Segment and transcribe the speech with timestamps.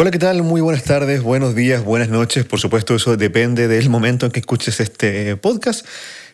[0.00, 0.44] Hola, ¿qué tal?
[0.44, 2.44] Muy buenas tardes, buenos días, buenas noches.
[2.44, 5.84] Por supuesto, eso depende del momento en que escuches este podcast.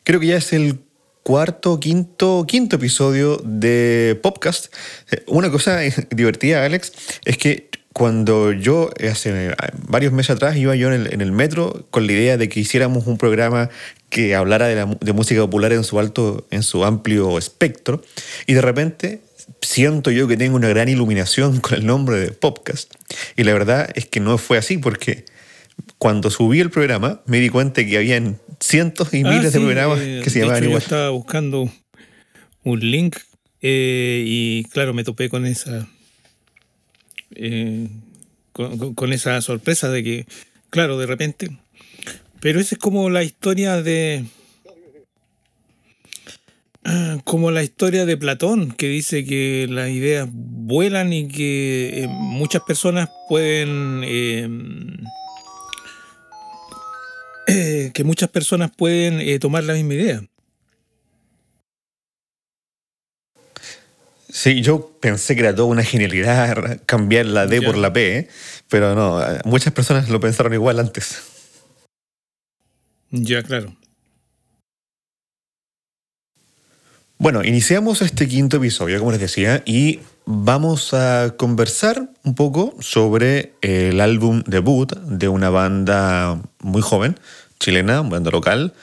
[0.02, 0.80] Creo que ya es el
[1.22, 4.66] cuarto, quinto, quinto episodio de podcast.
[5.10, 5.78] Eh, una cosa
[6.10, 6.92] divertida, Alex,
[7.24, 9.54] es que cuando yo, hace
[9.88, 13.16] varios meses atrás, iba yo en el, metro con la idea de que hiciéramos un
[13.16, 13.70] programa
[14.10, 18.02] que hablara de, de música popular en su alto, en su amplio espectro,
[18.46, 19.22] y de repente
[19.60, 22.92] siento yo que tengo una gran iluminación con el nombre de podcast.
[23.36, 25.24] Y la verdad es que no fue así porque
[25.98, 30.00] cuando subí el programa me di cuenta que habían cientos y ah, miles de programas
[30.00, 30.80] eh, que se llamaban igual.
[30.80, 31.70] Yo estaba buscando
[32.62, 33.16] un link
[33.60, 35.88] eh, y claro, me topé con esa
[37.34, 37.88] eh,
[38.52, 40.26] con, esa sorpresa de que,
[40.70, 41.50] claro, de repente.
[42.40, 44.24] Pero esa es como la historia de
[47.24, 52.62] como la historia de Platón, que dice que las ideas vuelan y que eh, muchas
[52.62, 54.02] personas pueden...
[54.04, 54.48] Eh,
[57.92, 60.22] que muchas personas pueden eh, tomar la misma idea.
[64.30, 68.28] Sí, yo pensé que era toda una genialidad cambiar la D por la P,
[68.68, 71.22] pero no, muchas personas lo pensaron igual antes.
[73.10, 73.76] Ya, claro.
[77.18, 83.54] Bueno, iniciamos este quinto episodio, como les decía, y vamos a conversar un poco sobre
[83.60, 87.18] el álbum debut de una banda muy joven,
[87.60, 88.74] chilena, una banda local,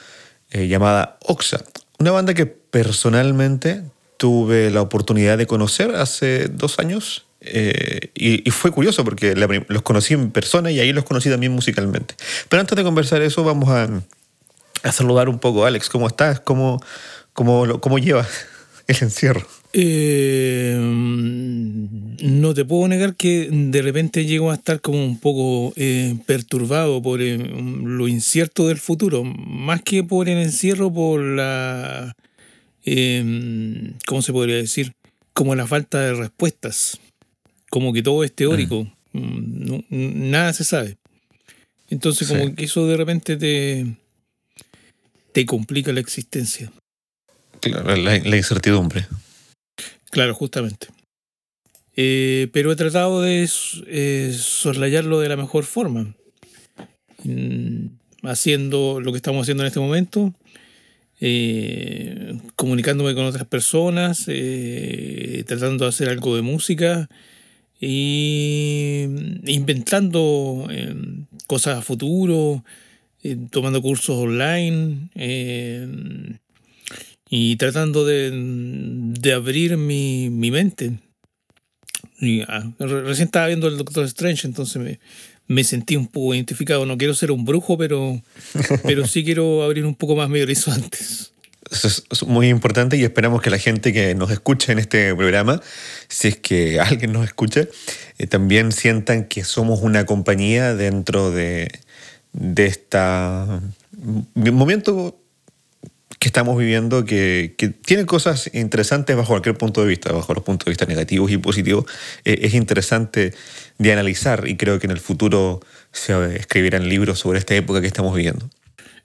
[0.50, 1.62] eh, llamada Oxa.
[1.98, 3.82] Una banda que personalmente
[4.16, 10.14] tuve la oportunidad de conocer hace dos años eh, y, fue curioso porque los conocí
[10.14, 12.14] en persona y ahí los conocí también musicalmente.
[12.48, 13.88] Pero antes de conversar eso, vamos a,
[14.84, 15.66] a saludar un poco.
[15.66, 16.40] Alex, ¿cómo estás?
[16.40, 16.80] ¿Cómo,
[17.32, 18.28] ¿Cómo, cómo llevas
[18.86, 19.46] el encierro?
[19.74, 26.14] Eh, no te puedo negar que de repente llego a estar como un poco eh,
[26.26, 32.14] perturbado por eh, lo incierto del futuro, más que por el encierro, por la...
[32.84, 34.92] ¿Cómo se podría decir?
[35.32, 37.00] Como la falta de respuestas,
[37.70, 38.92] como que todo es teórico, mm.
[39.12, 40.96] Mm, nada se sabe.
[41.88, 43.86] Entonces como que eso de repente te,
[45.32, 46.72] te complica la existencia.
[47.62, 49.06] Claro, la, incertidumbre.
[50.10, 50.88] Claro, justamente.
[51.94, 53.48] Eh, pero he tratado de
[53.86, 56.12] eh, soslayarlo de la mejor forma.
[57.22, 57.86] Mm,
[58.24, 60.34] haciendo lo que estamos haciendo en este momento,
[61.20, 64.26] eh, comunicándome con otras personas,
[65.46, 67.08] tratando de hacer algo de música
[67.80, 69.04] y
[69.46, 70.68] inventando
[71.46, 72.64] cosas a futuro,
[73.50, 75.10] tomando cursos online
[77.34, 80.98] y tratando de, abrir mi, mente.
[82.20, 84.98] Y, ah, recién estaba viendo el Doctor Strange, entonces
[85.46, 86.84] me, sentí un poco identificado.
[86.84, 88.20] No quiero ser un brujo, pero,
[88.82, 91.32] pero sí quiero abrir un poco más mi horizontes.
[91.70, 95.62] Eso es muy importante y esperamos que la gente que nos escuche en este programa,
[96.08, 97.66] si es que alguien nos escucha,
[98.18, 101.70] eh, también sientan que somos una compañía dentro de,
[102.34, 102.98] de este
[104.52, 105.21] momento
[106.18, 110.44] que estamos viviendo que, que, tiene cosas interesantes bajo cualquier punto de vista, bajo los
[110.44, 111.86] puntos de vista negativos y positivos,
[112.24, 113.34] eh, es interesante
[113.78, 115.60] de analizar y creo que en el futuro
[115.92, 118.48] se escribirán libros sobre esta época que estamos viviendo.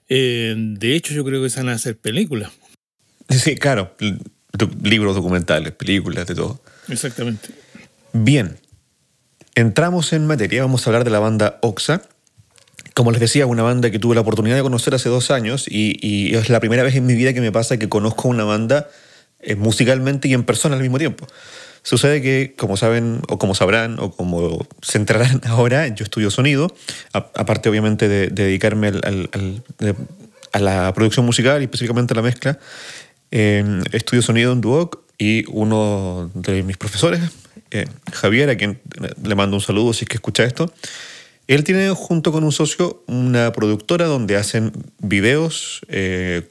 [0.08, 2.52] Eh, de hecho, yo creo que se van a hacer películas.
[3.28, 3.94] Sí, claro,
[4.82, 6.60] libros documentales, películas, de todo.
[6.88, 7.48] Exactamente.
[8.12, 8.56] Bien,
[9.54, 12.02] entramos en materia, vamos a hablar de la banda Oxa
[12.98, 16.34] como les decía, una banda que tuve la oportunidad de conocer hace dos años y,
[16.34, 18.88] es la primera vez en mi vida que me pasa que conozco una banda
[19.38, 21.24] eh, musicalmente y en persona al mismo tiempo.
[21.84, 26.74] Sucede que, como saben, o como sabrán, o como se enterarán ahora, yo estudio sonido,
[27.12, 28.90] aparte obviamente de, dedicarme
[30.52, 32.58] a la producción musical y específicamente a la mezcla.
[33.30, 37.20] estudio sonido en Duoc y uno de mis profesores,
[37.70, 38.80] eh, Javier, a quien
[39.22, 40.72] le mando un saludo si es que escucha esto,
[41.48, 46.46] él tiene junto con un socio una productora donde hacen videos eh,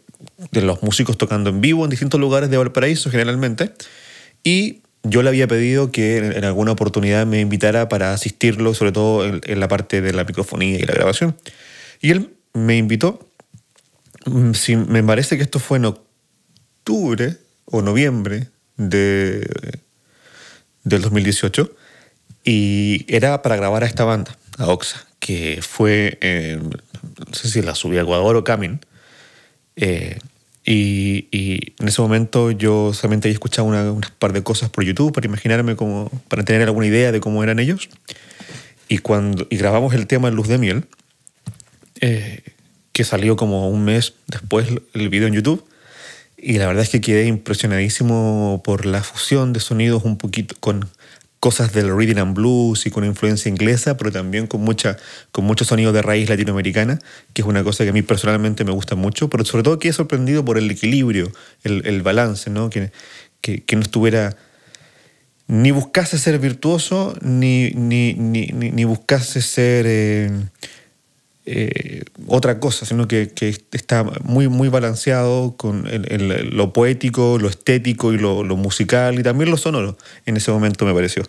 [0.52, 3.72] de los músicos tocando en vivo en distintos lugares de Valparaíso generalmente.
[4.44, 9.24] Y yo le había pedido que en alguna oportunidad me invitara para asistirlo, sobre todo
[9.24, 11.38] en, la parte de la microfonía y la grabación.
[12.02, 13.30] Y él me invitó.
[14.26, 14.52] Mm,
[14.88, 18.48] me parece que esto fue en octubre o noviembre
[18.78, 19.48] de,
[20.84, 21.72] del 2018.
[22.44, 26.18] Y era para grabar a esta banda a Oxa, que fue,
[27.28, 28.80] no sé si la subí a Ecuador o Camin.
[29.76, 30.18] Eh,
[30.66, 35.14] y, en ese momento yo solamente había escuchado una, unas par de cosas por YouTube
[35.14, 37.88] para imaginarme cómo, para tener alguna idea de cómo eran ellos.
[38.90, 40.86] Y, cuando, y grabamos el tema Luz de Miel,
[42.02, 42.44] eh,
[42.92, 45.64] que salió como un mes después el video en YouTube.
[46.38, 50.90] Y la verdad es que quedé impresionadísimo por la fusión de sonidos un poquito con
[51.40, 54.98] cosas del rhythm and blues y con influencia inglesa, pero también con, mucha,
[55.32, 57.00] con mucho sonido de raíz latinoamericana,
[57.34, 59.94] que es una cosa que a mí personalmente me gusta mucho, pero sobre todo quedé
[59.94, 61.32] sorprendido por el equilibrio,
[61.64, 62.70] el, el balance, ¿no?
[62.70, 62.92] Que,
[63.42, 64.36] que, que, no estuviera
[65.48, 70.32] ni buscase ser virtuoso, ni, ni, ni, ni buscase ser eh,
[71.50, 77.38] eh, otra cosa, sino que, que, está muy, muy balanceado con el, el, lo poético,
[77.40, 81.24] lo estético y lo, lo, musical y también lo sonoro en ese momento me pareció.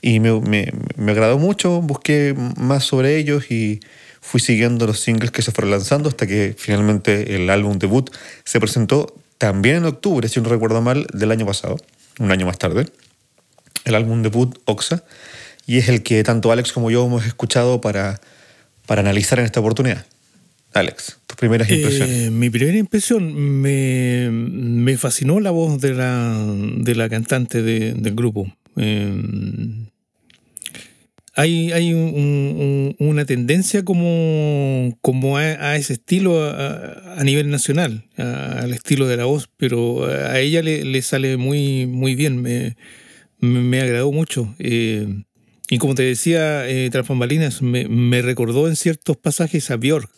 [0.00, 3.78] Y me, me, me, agradó mucho, busqué más sobre ellos y
[4.20, 8.10] fui siguiendo los singles que se fueron lanzando hasta que finalmente el álbum debut
[8.42, 11.76] se presentó también en octubre, si no recuerdo mal, del año pasado,
[12.18, 12.88] un año más tarde.
[13.84, 15.04] El álbum debut Oxa,
[15.66, 18.20] y es el que tanto Alex como yo hemos escuchado para
[18.92, 20.04] para analizar en esta oportunidad.
[20.74, 22.14] Alex, tus primeras impresiones.
[22.14, 26.44] Eh, mi primera impresión, me, me, fascinó la voz de la,
[26.76, 28.54] de la cantante de, del grupo.
[28.76, 29.14] Eh,
[31.34, 37.48] hay, hay un, un, una tendencia como, como a, a ese estilo a, a nivel
[37.48, 42.42] nacional, al estilo de la voz, pero a ella le, le sale muy, muy bien,
[42.42, 42.76] me,
[43.38, 44.54] me, me agradó mucho.
[44.58, 45.24] Eh,
[45.68, 47.08] y como te decía, eh, Tras
[47.60, 50.10] me, me, recordó en ciertos pasajes a Björk.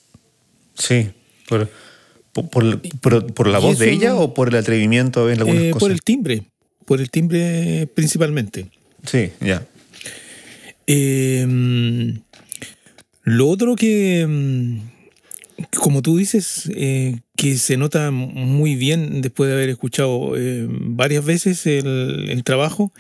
[0.74, 1.10] Sí,
[1.48, 1.70] por,
[2.32, 5.70] por, por, por la voz eso, de ella o por el atrevimiento en algunas eh,
[5.70, 5.80] cosas.
[5.80, 6.42] Por el timbre,
[6.84, 8.66] por el timbre principalmente.
[9.04, 9.66] Sí, ya.
[10.86, 11.46] Eh,
[13.24, 14.78] lo otro que, mm,
[15.78, 21.24] como tú dices, eh, que se nota muy bien después de haber escuchado eh, varias
[21.24, 22.92] veces el, el trabajo,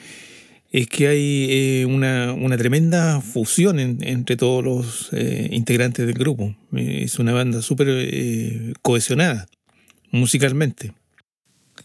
[0.74, 6.16] es que hay eh, una, una, tremenda fusión en, entre todos los eh, integrantes del
[6.16, 6.52] grupo.
[6.72, 9.46] Es una banda súper eh, cohesionada
[10.10, 10.92] musicalmente.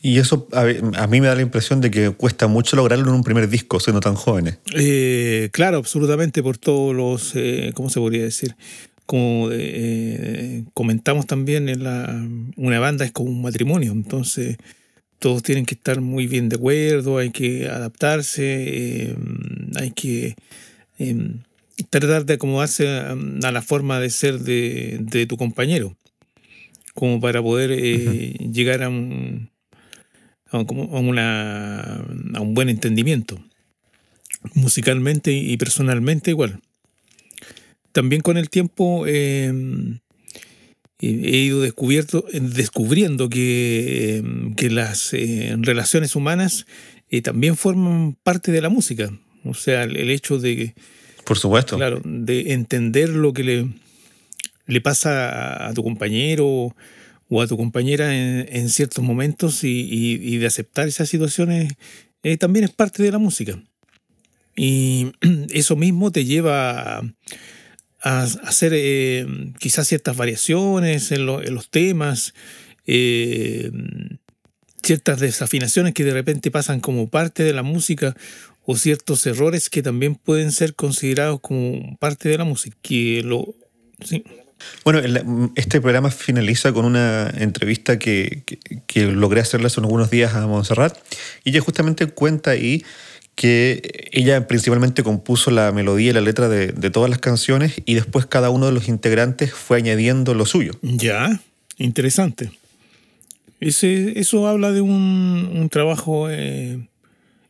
[0.01, 0.65] Y eso a,
[1.03, 3.79] a, mí me da la impresión de que cuesta mucho lograrlo en un primer disco,
[3.79, 4.57] siendo tan jóvenes.
[4.73, 7.35] Eh, claro, absolutamente, por todos los,
[7.75, 8.55] ¿cómo se podría decir?
[9.05, 9.49] Como
[10.73, 14.57] comentamos también, en la, una banda es como un matrimonio, entonces
[15.19, 19.15] todos tienen que estar muy bien de acuerdo, hay que adaptarse, eh,
[19.75, 20.35] hay que
[20.97, 21.31] eh,
[21.89, 25.95] tratar de acomodarse a, a, la forma de ser de, de, tu compañero,
[26.93, 28.53] como para poder eh, uh -huh.
[28.53, 29.49] llegar a un,
[30.51, 31.95] a, una,
[32.33, 33.43] a un buen entendimiento,
[34.53, 36.61] musicalmente y personalmente igual.
[37.91, 39.05] También con el tiempo
[41.07, 44.23] he ido descubierto, descubriendo que,
[44.57, 46.65] que las eh, relaciones humanas
[47.09, 49.11] eh, también forman parte de la música.
[49.45, 50.75] O sea, el, el, hecho de...
[51.23, 51.77] Por supuesto.
[51.77, 53.67] Claro, de entender lo que le,
[54.65, 56.75] le pasa a, a tu compañero
[57.29, 61.73] o a tu compañera en, en ciertos momentos y, y, y, de aceptar esas situaciones
[62.23, 63.61] eh, también es parte de la música.
[64.55, 65.11] Y
[65.51, 67.01] eso mismo te lleva a
[68.01, 69.25] a hacer eh,
[69.59, 72.33] quizás ciertas variaciones en, lo, en los temas,
[72.85, 73.71] eh,
[74.81, 78.15] ciertas desafinaciones que de repente pasan como parte de la música
[78.65, 82.77] o ciertos errores que también pueden ser considerados como parte de la música.
[83.23, 83.53] Lo,
[84.03, 84.23] sí.
[84.83, 85.01] Bueno,
[85.55, 90.45] este programa finaliza con una entrevista que, que, que logré hacerle hace unos días a
[90.47, 90.97] Montserrat
[91.43, 92.83] y ella justamente cuenta ahí
[93.35, 98.25] que ella principalmente compuso la melodía y la letra de, todas las canciones y después
[98.25, 100.73] cada uno de los integrantes fue añadiendo lo suyo.
[100.81, 101.39] Ya,
[101.77, 102.51] interesante.
[103.59, 106.87] Ese, eso habla de un, un trabajo eh,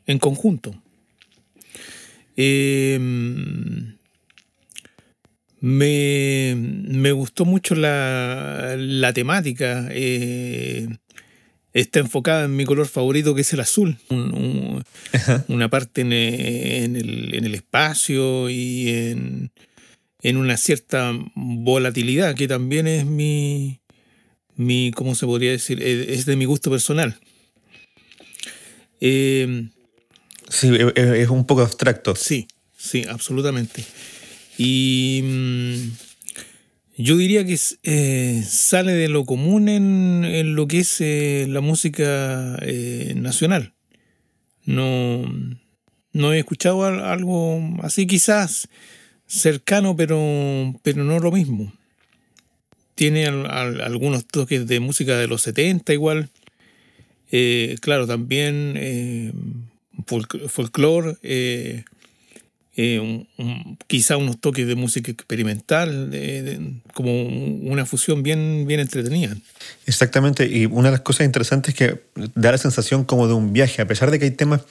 [0.05, 0.75] en conjunto.
[2.35, 2.97] Eh,
[5.61, 9.87] me, me, gustó mucho la, la temática.
[9.91, 10.87] Eh,
[11.73, 13.97] está enfocada en mi color favorito, que es el azul.
[14.09, 14.83] Un, un,
[15.47, 19.51] una parte en, en, el, en, el, espacio y en,
[20.21, 23.79] en, una cierta volatilidad, que también es mi,
[24.55, 25.81] mi ¿cómo se podría decir?
[25.81, 27.19] Es de mi gusto personal.
[29.01, 29.69] Eh,
[30.49, 32.15] sí, es un poco abstracto.
[32.15, 32.47] Sí,
[32.77, 33.85] sí, absolutamente.
[34.57, 35.23] Y...
[37.01, 42.57] Yo diría que eh, sale de lo común en, lo que es eh, la música
[42.61, 43.73] eh, nacional.
[44.65, 45.23] No,
[46.11, 48.67] no he escuchado algo así quizás
[49.27, 51.71] cercano, pero, pero no lo mismo.
[52.95, 56.27] Tiene al, al, algunos toques de música de los 70 igual.
[57.79, 59.63] Claro, también
[60.05, 61.15] folclore
[62.75, 63.25] eh,
[63.87, 66.11] quizá unos toques de música experimental,
[66.93, 69.35] como una fusión bien, bien entretenida.
[69.85, 72.01] Exactamente, y una de las cosas interesantes es que
[72.35, 74.61] da la sensación como de un viaje, a pesar de que hay temas...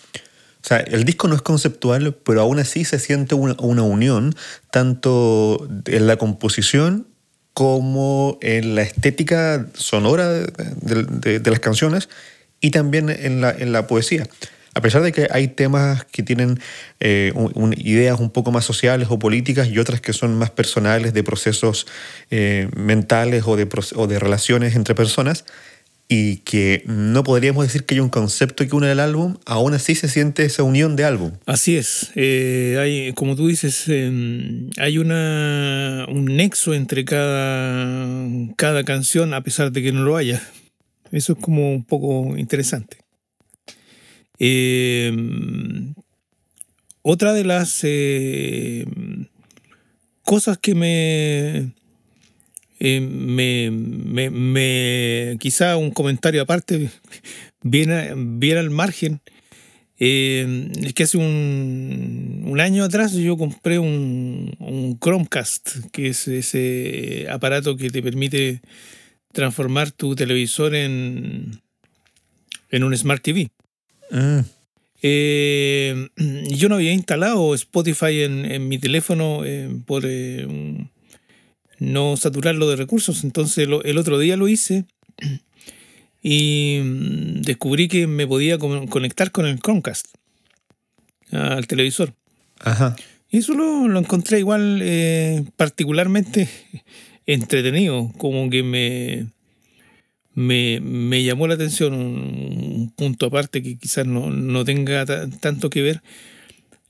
[0.61, 4.35] O sea, el disco no es conceptual, pero aún así se siente una, unión,
[4.73, 7.07] tanto en la composición
[7.53, 12.09] como en la estética sonora de, las canciones
[12.61, 14.27] y también en la, en la poesía
[14.79, 16.61] a pesar de que hay temas que tienen
[17.01, 17.33] eh,
[17.79, 21.89] ideas un poco más sociales o políticas y otras que son más personales de procesos
[22.31, 25.45] eh, mentales o de, relaciones entre personas,
[26.09, 29.97] y que no podríamos decir que hay un concepto que une el álbum, aún así
[29.97, 31.33] se siente esa unión de álbum.
[31.45, 32.13] Así es.
[32.15, 38.17] Eh, hay, como tú dices, em, hay una, un nexo entre cada,
[38.57, 40.41] cada canción, a pesar de que no lo haya.
[41.11, 42.99] Eso es como un poco interesante.
[44.39, 45.95] Em,
[47.03, 48.87] otra de las eh,
[50.23, 51.73] cosas que me,
[52.79, 53.77] eh, me,
[55.41, 56.91] quizá un comentario aparte,
[57.63, 59.21] viene, viene al margen,
[59.99, 66.29] em, es que hace un, un, año atrás yo compré un, un, Chromecast, que es
[66.29, 68.61] ese aparato que te permite
[69.33, 71.61] transformar tu televisor en,
[72.71, 73.51] en un Smart TV.
[74.11, 74.41] Mm.
[75.03, 76.09] Eh,
[76.51, 80.47] yo no había instalado Spotify en, mi teléfono eh, por eh,
[81.79, 84.85] no saturarlo de recursos, entonces el otro día lo hice
[86.23, 90.07] y mm, descubrí que me podía conectar con el Chromecast
[91.31, 92.15] al televisor.
[92.61, 92.97] Ajá.
[93.31, 94.83] Y eso lo, lo encontré igual
[95.57, 96.49] particularmente
[97.27, 99.29] entretenido, como que me,
[100.39, 105.05] me, llamó la atención un, punto aparte que quizás no, tenga
[105.41, 106.03] tanto que ver.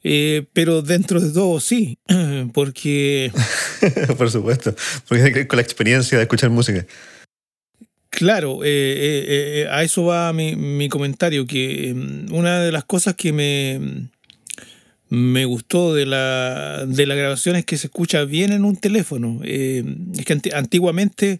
[0.05, 1.99] Eh, pero dentro de todo sí,
[2.52, 3.33] porque...
[4.19, 4.75] Por supuesto,
[5.09, 6.87] porque tiene que ver con la experiencia de escuchar música.
[8.11, 13.33] Claro, eh, eh, a eso va mi, comentario, que mm, una de las cosas que
[13.33, 14.09] me,
[15.09, 19.40] me gustó de la, de la grabación es que se escucha bien en un teléfono.
[19.43, 19.85] es
[20.25, 21.38] que antiguamente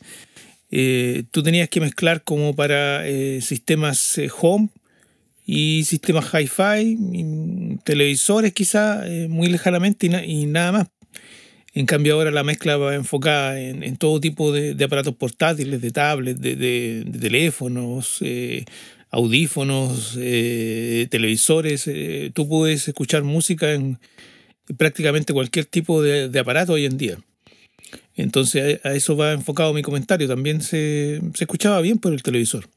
[0.71, 4.69] eh, tú tenías que mezclar como para eh, sistemas eh, home
[5.47, 6.99] y sistemas hi-fi,
[7.83, 10.89] televisores quizá muy lejanamente y, nada más.
[11.73, 16.39] En cambio ahora la mezcla va enfocada en, todo tipo de, aparatos portátiles, de tablets,
[16.39, 18.23] de, teléfonos,
[19.11, 21.91] audífonos, televisores.
[22.35, 23.99] tú puedes escuchar música en
[24.77, 27.19] prácticamente cualquier tipo de aparato hoy en día.
[28.17, 30.29] Entonces a eso va enfocado mi comentario.
[30.29, 32.69] También se, escuchaba bien por el televisor.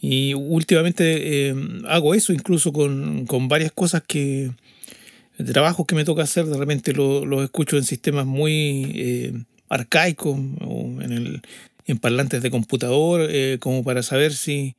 [0.00, 1.54] Y últimamente eh,
[1.88, 4.50] hago eso incluso con, varias cosas que,
[5.52, 9.32] trabajos que me toca hacer, de repente los escucho en sistemas muy eh,
[9.70, 11.42] arcaicos o en, el,
[11.86, 14.74] en parlantes de computador, eh, como para saber si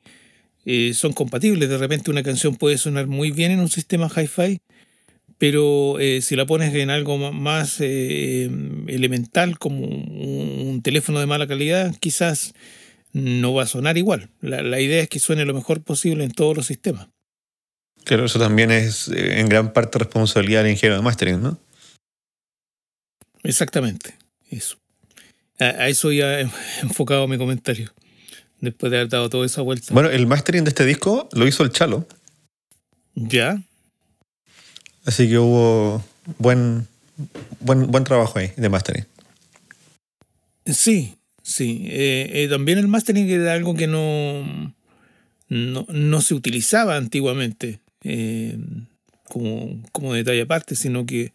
[0.93, 1.69] son compatibles.
[1.69, 4.59] De repente una canción puede sonar muy bien en un sistema hi-fi
[5.47, 8.49] pero eh, si la pones en algo más eh,
[8.87, 12.55] elemental como un teléfono de mala calidad, quizás
[13.13, 14.31] no va a sonar igual.
[14.41, 17.09] La, idea es que suene lo mejor posible en todos los sistemas.
[18.05, 21.59] Claro, eso también es eh, en gran parte responsabilidad del ingeniero de mastering, ¿no?
[23.43, 24.17] Exactamente,
[24.49, 24.79] eso.
[25.59, 26.49] A, eso ya he
[26.81, 27.93] enfocado mi comentario,
[28.61, 29.93] después de haber dado toda esa vuelta.
[29.93, 32.07] Bueno, el mastering de este disco lo hizo el Chalo.
[33.13, 33.61] Ya,
[35.05, 36.03] Así que hubo
[36.39, 36.87] buen,
[37.59, 39.05] buen, buen trabajo ahí de mastering.
[40.65, 41.85] Sí, sí.
[41.89, 44.73] Eh, eh, también el mastering era algo que no,
[45.47, 48.57] no, se utilizaba antiguamente eh,
[49.25, 51.31] como, como, detalle aparte, sino que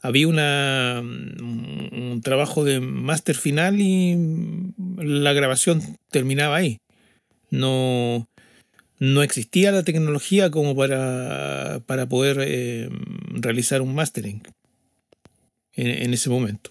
[0.00, 4.16] había una, un trabajo de máster final y
[4.96, 6.78] la grabación terminaba ahí.
[7.50, 8.27] No,
[8.98, 12.88] no existía la tecnología como para, para poder eh,
[13.30, 14.42] realizar un mastering
[15.74, 16.70] en, ese momento.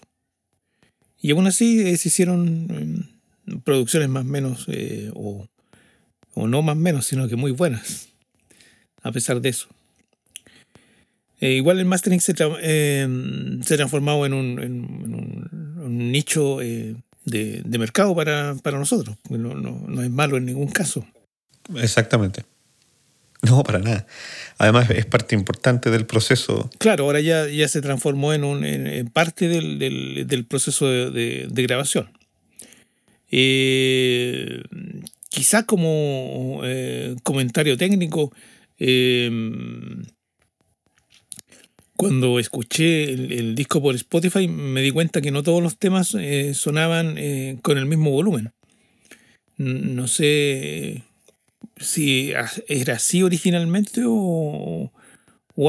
[1.20, 3.08] Y aún así eh, se hicieron
[3.46, 5.48] em, producciones más o menos, eh, o,
[6.34, 8.10] no más menos, sino que muy buenas,
[9.02, 9.68] a pesar de eso.
[11.40, 18.14] igual el mastering se, em, se ha transformado en un, en un, nicho de, mercado
[18.14, 19.16] para, nosotros.
[19.30, 21.06] No, no es malo en ningún caso.
[21.76, 22.44] Exactamente.
[23.42, 24.06] No, para nada.
[24.58, 26.70] Además, es parte importante del proceso.
[26.78, 29.78] Claro, ahora ya, ya se transformó en, un, en, parte del,
[30.26, 32.10] del, proceso de, grabación.
[33.30, 34.62] Eh,
[35.28, 38.32] quizás como eh, comentario técnico,
[38.78, 39.30] eh,
[41.96, 46.54] cuando escuché el, disco por Spotify me di cuenta que no todos los temas eh,
[46.54, 47.16] sonaban
[47.62, 48.52] con el mismo volumen.
[49.56, 51.04] No sé
[51.80, 52.32] si
[52.68, 54.90] era así originalmente o,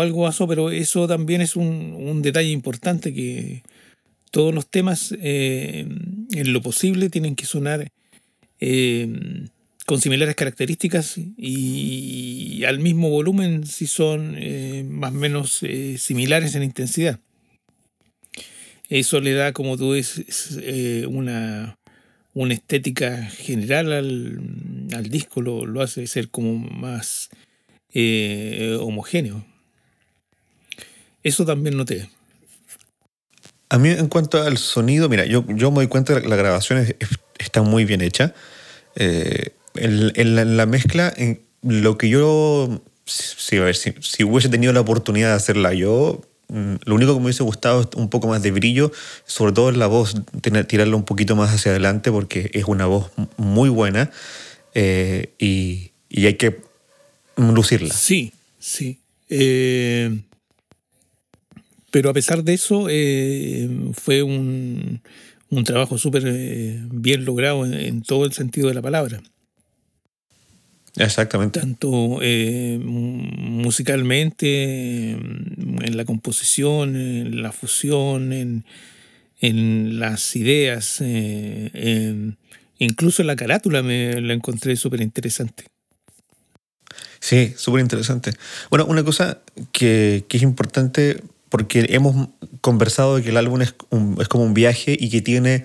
[0.01, 3.63] algo así, pero eso también es un, detalle importante que
[4.31, 5.87] todos los temas eh,
[6.31, 7.91] en lo posible tienen que sonar
[9.85, 16.53] con similares características y al mismo volumen si son eh, más o menos eh, similares
[16.55, 17.19] en intensidad.
[18.89, 20.59] Eso le da, como tú dices,
[21.07, 21.78] una,
[22.39, 27.29] una, estética general al, disco, lo, hace ser como más
[28.79, 29.45] homogéneo.
[31.23, 32.09] Eso también noté.
[33.69, 36.85] A mí en cuanto al sonido, mira, yo, yo me doy cuenta que la grabación
[37.37, 38.33] está muy bien hecha
[39.75, 45.29] en, la, mezcla, en lo que yo, si, a ver, si, hubiese tenido la oportunidad
[45.29, 48.91] de hacerla yo, lo único que me hubiese gustado es un poco más de brillo,
[49.25, 50.15] sobre todo en la voz,
[50.67, 54.09] tirarla un poquito más hacia adelante porque es una voz muy buena
[54.73, 56.59] eh, y, y, hay que
[57.37, 57.93] lucirla.
[57.93, 58.99] Sí, sí.
[59.29, 60.21] Eh,
[61.91, 65.01] pero a pesar de eso, eh, fue un,
[65.49, 66.23] un trabajo súper
[66.91, 69.21] bien logrado en, todo el sentido de la palabra.
[70.99, 71.59] Exactamente.
[71.59, 78.65] Tanto eh, musicalmente, en la composición, en la fusión, en,
[79.99, 82.33] las ideas, eh,
[82.77, 85.63] incluso en la carátula me la encontré súper interesante.
[87.21, 88.31] Sí, súper interesante.
[88.69, 89.39] Bueno, una cosa
[89.71, 92.27] que, es importante, porque hemos
[92.59, 93.73] conversado de que el álbum es,
[94.19, 95.63] es como un viaje y que tiene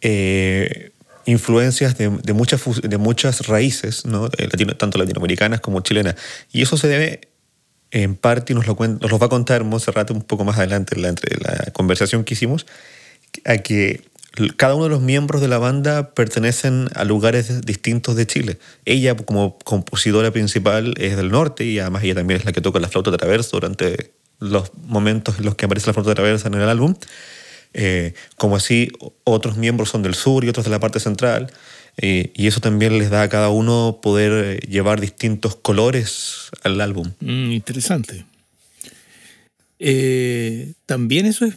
[0.00, 0.92] eh,
[1.26, 4.04] influencias de, muchas, de muchas raíces,
[4.78, 6.14] tanto latinoamericanas como chilenas.
[6.52, 7.28] Y eso se debe,
[7.90, 11.70] en parte, y nos lo, va a contar Monserrat un poco más adelante en la,
[11.72, 12.66] conversación que hicimos,
[13.44, 14.02] a que
[14.56, 18.58] cada uno de los miembros de la banda pertenecen a lugares distintos de Chile.
[18.84, 22.78] Ella, como compositora principal, es del norte y además ella también es la que toca
[22.78, 26.68] la flauta traverso durante los momentos en los que aparece la flauta traversa en el
[26.68, 26.94] álbum.
[27.74, 28.90] Eh, como así
[29.24, 31.52] otros miembros son del sur y otros de la parte central,
[31.98, 36.80] eh, y eso también les da a cada uno poder eh, llevar distintos colores al
[36.80, 37.12] álbum.
[37.20, 38.24] Mm, interesante.
[40.86, 41.54] también eso es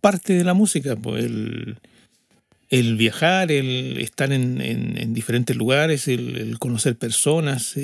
[0.00, 7.74] parte de la música, pues el, viajar, el estar en, diferentes lugares, el conocer personas.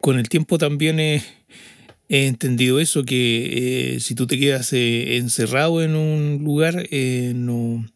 [0.00, 1.24] con el tiempo también es
[2.10, 7.32] he entendido eso, que eh, si tú te quedas eh, encerrado en un lugar, eh,
[7.36, 7.88] no,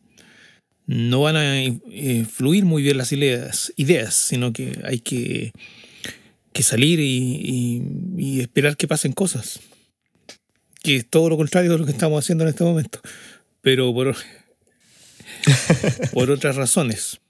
[0.86, 5.50] no van a fluir muy bien las ideas, ideas sino que hay que,
[6.52, 9.60] que salir y, esperar que pasen cosas.
[10.80, 13.00] Que es todo lo contrario de lo que estamos haciendo en este momento.
[13.62, 14.14] Pero por,
[16.12, 17.20] por otras razones.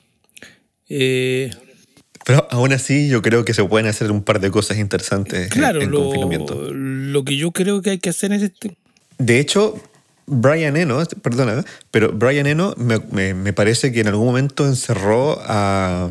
[2.25, 5.81] Pero aún así yo creo que se pueden hacer un par de cosas interesantes claro,
[5.83, 6.71] en, lo, confinamiento.
[6.73, 8.77] Lo que yo creo que hay que hacer es este.
[9.19, 9.81] De hecho,
[10.27, 16.11] Brian Eno, perdona, pero Brian Eno me, me, parece que en algún momento encerró a,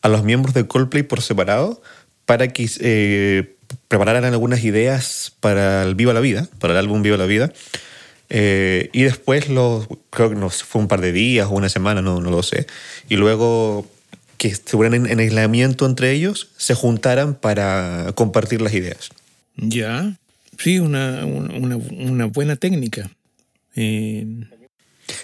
[0.00, 1.82] a, los miembros de Coldplay por separado
[2.24, 3.56] para que eh,
[3.88, 7.52] prepararan algunas ideas para el Viva la Vida, para el álbum Viva la Vida.
[8.30, 12.00] Eh, y después, los, creo que no, fue un par de días o una semana,
[12.00, 12.66] no, no lo sé.
[13.08, 13.86] Y luego
[14.38, 19.10] que estuvieran en, aislamiento entre ellos se juntaran para compartir las ideas.
[19.56, 20.16] Ya,
[20.56, 23.10] sí, una, una, buena técnica.
[23.74, 24.26] Eh,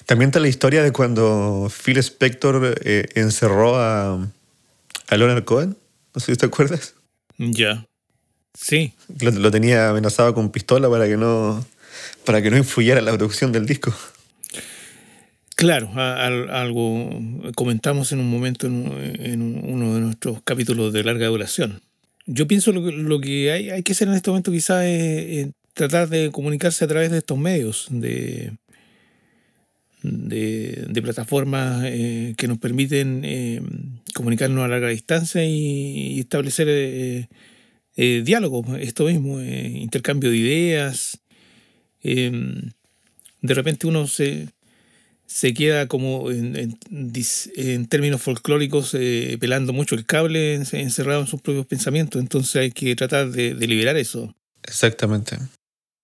[0.07, 4.29] También está la historia de cuando Phil Spector eh, encerró a,
[5.09, 5.77] a Leonard Cohen.
[6.15, 6.95] No sé si te acuerdas.
[7.39, 7.87] Ya.
[8.59, 8.95] Sí.
[9.21, 11.65] Lo, lo, tenía amenazado con pistola para que no
[12.25, 13.95] para que no influyera la producción del disco.
[15.57, 17.21] Claro, algo
[17.55, 21.81] comentamos en un momento en, uno de nuestros capítulos de larga duración.
[22.27, 26.31] Yo pienso lo, lo que hay, que hacer en este momento quizás es, tratar de
[26.33, 28.53] comunicarse a través de estos medios, de,
[30.03, 33.61] de, plataformas eh, que nos permiten eh,
[34.15, 41.21] comunicarnos a larga distancia y, establecer eh, diálogo, esto mismo, intercambio de ideas.
[42.03, 44.49] de repente uno se,
[45.27, 46.79] se queda como en,
[47.89, 52.21] términos folclóricos eh, pelando mucho el cable, encerrado en sus propios pensamientos.
[52.21, 54.35] Entonces hay que tratar de, liberar eso.
[54.63, 55.39] Exactamente.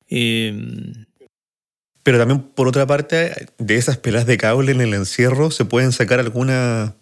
[0.09, 1.07] Em,
[2.03, 5.93] Pero también, por otra parte, de esas pelas de cable en el encierro se pueden
[5.93, 6.93] sacar algunos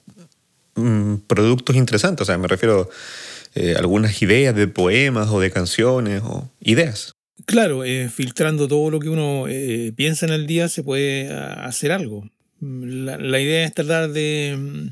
[0.75, 2.23] mm, productos interesantes.
[2.23, 7.15] O sea, me refiero a eh, algunas ideas de poemas o de canciones o ideas.
[7.47, 11.93] Claro, eh, filtrando todo lo que uno eh, piensa en el día se puede hacer
[11.93, 12.29] algo.
[12.61, 14.91] La, idea es tratar de,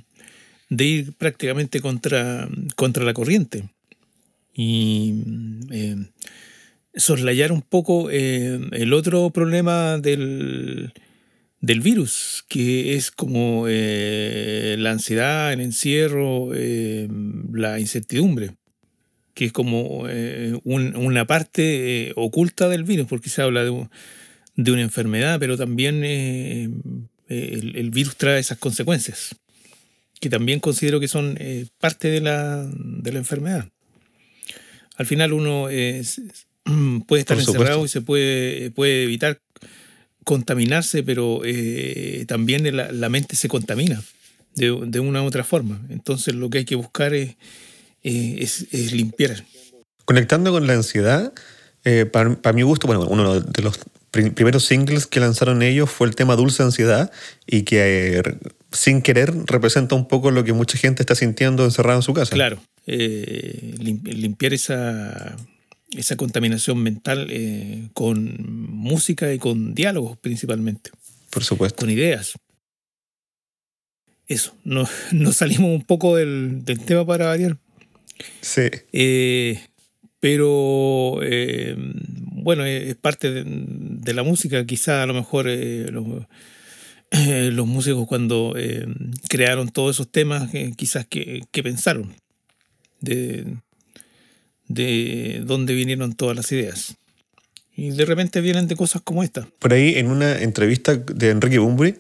[0.71, 3.69] de, ir prácticamente contra, contra la corriente
[4.55, 5.15] y
[5.73, 5.97] eh,
[6.95, 10.93] soslayar un poco el otro problema del,
[11.61, 16.51] del virus, que es como la ansiedad, el encierro,
[17.53, 18.53] la incertidumbre
[19.37, 24.81] que es como eh, una parte eh, oculta del virus, porque se habla de, una
[24.81, 26.70] enfermedad, pero también eh,
[27.29, 29.37] el, virus trae esas consecuencias,
[30.20, 31.38] que también considero que son
[31.79, 33.68] parte de la, de la, enfermedad.
[34.96, 35.64] Al final uno
[37.07, 39.42] puede estar encerrado y se puede, puede evitar
[40.25, 41.42] contaminarse, pero
[42.27, 44.03] también la, mente se contamina
[44.55, 45.79] de, de una u otra forma.
[45.90, 47.37] Entonces lo que hay que buscar es
[48.09, 49.45] eh, es, limpiar.
[50.05, 51.33] Conectando con la ansiedad,
[51.83, 53.81] eh, para, mi gusto, bueno, uno de los
[54.12, 57.11] primeros singles que lanzaron ellos fue el tema Dulce Ansiedad
[57.49, 58.23] y que eh,
[58.71, 62.31] sin querer representa un poco lo que mucha gente está sintiendo encerrada en su casa.
[62.31, 65.35] Claro, limpiar esa,
[65.90, 67.29] esa contaminación mental
[67.92, 68.37] con
[68.71, 70.90] música y con diálogos principalmente.
[71.31, 71.81] Por supuesto.
[71.81, 72.35] Con ideas.
[74.29, 74.90] Eso, nos,
[75.33, 77.59] salimos un poco del, del tema para variar.
[78.40, 78.62] Sí.
[78.92, 79.61] Eh,
[80.20, 84.64] pero eh, bueno, es parte de, la música.
[84.64, 88.55] Quizá a lo mejor eh, los, músicos cuando
[89.29, 92.14] crearon todos esos temas, quizás que, pensaron
[93.00, 93.57] de,
[94.68, 96.96] de dónde vinieron todas las ideas.
[97.76, 99.46] Y de repente vienen de cosas como esta.
[99.59, 101.96] Por ahí, en una entrevista de Enrique Bumbri,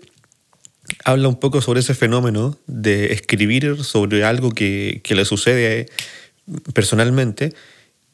[1.04, 5.86] habla un poco sobre ese fenómeno de escribir sobre algo que, le sucede
[6.74, 7.52] personalmente,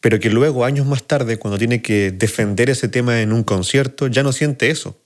[0.00, 4.06] pero que luego, años más tarde, cuando tiene que defender ese tema en un concierto,
[4.08, 4.98] ya no siente eso.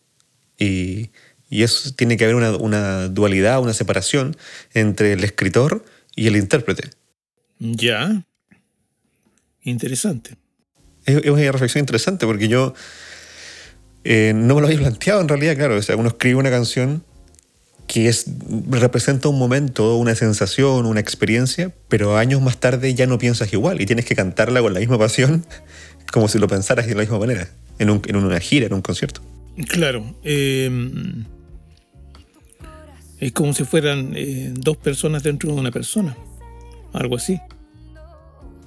[0.59, 1.11] Y,
[1.49, 4.37] eso tiene que haber una, dualidad, una separación
[4.75, 5.85] entre el escritor
[6.17, 6.91] y el intérprete.
[7.61, 8.25] Ya.
[9.63, 10.37] Interesante.
[11.05, 12.75] Es, una reflexión interesante porque yo
[14.03, 15.77] eh, no me lo había planteado en realidad, claro.
[15.77, 17.05] O sea, uno escribe una canción
[17.87, 18.27] que es,
[18.69, 23.81] representa un momento, una sensación, una experiencia, pero años más tarde ya no piensas igual
[23.81, 25.47] y tienes que cantarla con la misma pasión
[26.13, 29.23] como si lo pensaras de la misma manera, en, una gira, en un concierto.
[29.69, 30.15] Claro.
[30.23, 30.71] Eh,
[33.19, 36.17] es como si fueran eh, dos personas dentro de una persona,
[36.93, 37.41] algo así.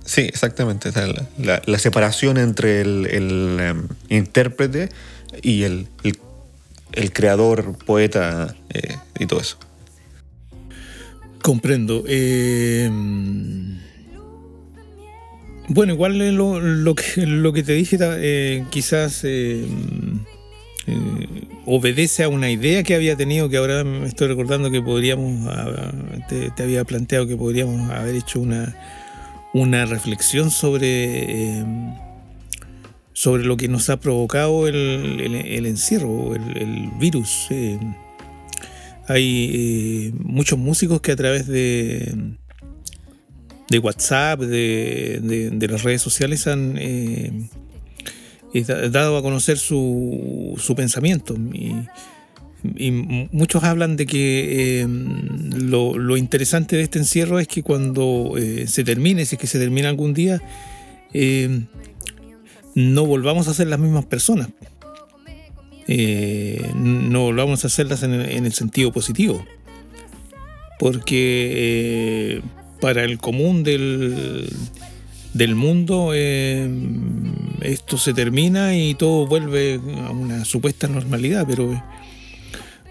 [0.05, 0.89] Sí, exactamente.
[1.37, 4.89] la, separación entre el, em, intérprete
[5.43, 6.17] y el, el
[6.93, 9.57] el creador, poeta eh, y todo eso.
[11.41, 12.03] Comprendo.
[12.07, 12.89] Eh,
[15.67, 19.23] bueno, igual lo, que, te dije eh, quizás
[21.65, 25.47] obedece a una idea que había tenido que ahora me estoy recordando que podríamos,
[26.27, 28.75] te, te había planteado que podríamos haber hecho una,
[29.53, 31.63] una reflexión sobre
[33.19, 37.47] sobre lo que nos ha provocado el, encierro, el, virus.
[37.49, 37.77] Eh,
[39.09, 42.15] hay eh, muchos músicos que a través de,
[43.67, 47.49] de WhatsApp, de, las redes sociales han eh,
[48.89, 51.35] dado a conocer su, pensamiento.
[52.63, 52.91] Y,
[53.33, 54.87] muchos hablan de que
[55.57, 59.59] lo, lo, interesante de este encierro es que cuando se termine, si es que se
[59.59, 60.41] termina algún día,
[62.75, 64.49] no volvamos a ser las mismas personas.
[65.91, 69.43] Eh, no volvamos a hacerlas en el, sentido positivo.
[70.77, 72.41] Porque eh,
[72.79, 74.47] para el común del,
[75.33, 76.69] del mundo eh,
[77.61, 81.83] esto se termina y todo vuelve a una supuesta normalidad, pero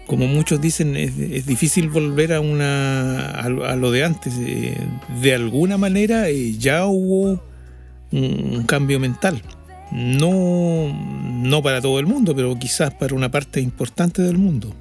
[0.05, 4.33] como muchos dicen, es, difícil volver a, una, a, lo de antes.
[4.37, 7.41] de alguna manera ya hubo
[8.11, 9.41] un cambio mental.
[9.91, 14.73] No, no para todo el mundo, pero quizás para una parte importante del mundo.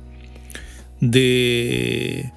[1.01, 2.33] De,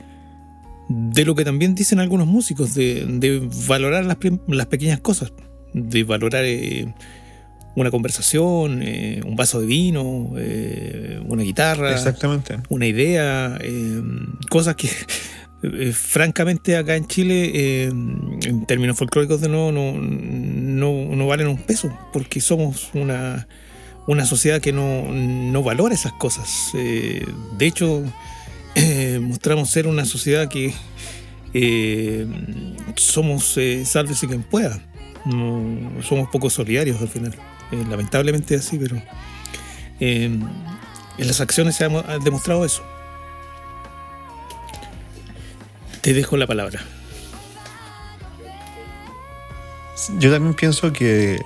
[0.88, 5.34] de lo que también dicen algunos músicos, de, valorar las, pequeñas cosas,
[5.74, 6.94] de valorar eh,
[7.76, 12.60] una conversación, eh, un vaso de vino, eh, una guitarra, Exactamente.
[12.70, 13.58] una idea,
[14.50, 14.90] cosas que
[15.64, 21.58] eh, francamente acá en Chile, eh, en términos folclóricos de nuevo, no, no, valen un
[21.58, 23.48] peso, porque somos una,
[24.08, 26.72] una sociedad que no, valora esas cosas.
[26.74, 27.26] Eh,
[27.60, 28.04] de hecho,
[29.22, 30.74] mostramos ser una sociedad que
[32.96, 34.82] somos sálvese quien pueda.
[36.02, 37.36] somos poco solidarios al final.
[37.88, 39.00] Lamentablemente así, pero
[40.00, 40.50] en
[41.18, 42.84] las acciones se ha demostrado eso.
[46.02, 46.82] Te dejo la palabra.
[50.18, 51.40] Yo también pienso que,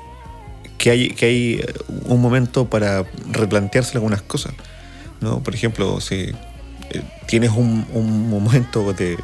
[0.77, 1.65] que, hay, que hay
[2.05, 4.53] un momento para replantearse algunas cosas.
[5.19, 5.43] ¿no?
[5.43, 6.31] Por ejemplo, si
[6.89, 9.17] eh, tienes un, un momento de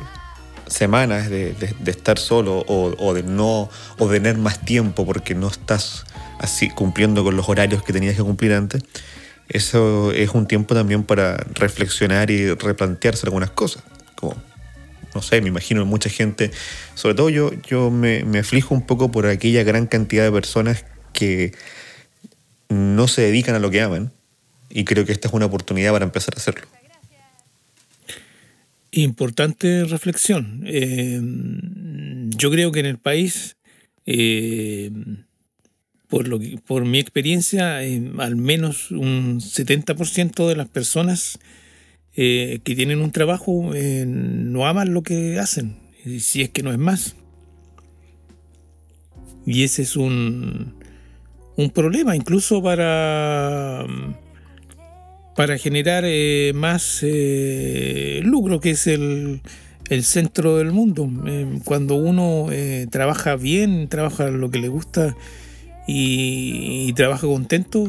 [0.67, 5.36] semanas de, de, estar solo o, o, de no o de tener más tiempo porque
[5.36, 6.06] no estás
[6.39, 8.82] así cumpliendo con los horarios que tenías que cumplir antes,
[9.50, 13.84] eso es un tiempo también para reflexionar y replantearse algunas cosas.
[15.13, 16.52] No sé, me imagino mucha gente,
[16.95, 21.54] sobre todo yo, yo me, aflijo un poco por aquella gran cantidad de personas que
[22.69, 24.12] no se dedican a lo que aman
[24.69, 26.67] y creo que esta es una oportunidad para empezar a hacerlo.
[28.91, 30.63] Importante reflexión.
[30.65, 31.19] Eh,
[32.36, 33.56] yo creo que en el país,
[34.06, 34.91] eh,
[36.08, 41.39] por, lo por mi experiencia, eh, al menos un 70% de las personas
[42.15, 45.78] eh, que tienen un trabajo eh, no aman lo que hacen,
[46.19, 47.15] si es que no es más.
[49.45, 50.76] Y ese es un,
[51.56, 53.86] un problema, incluso para
[55.36, 57.04] para generar eh, más
[58.24, 59.41] lucro, que es el,
[59.89, 61.10] el, centro del mundo.
[61.63, 62.47] Cuando uno
[62.89, 65.15] trabaja bien, trabaja lo que le gusta
[65.88, 67.88] y, trabaja contento,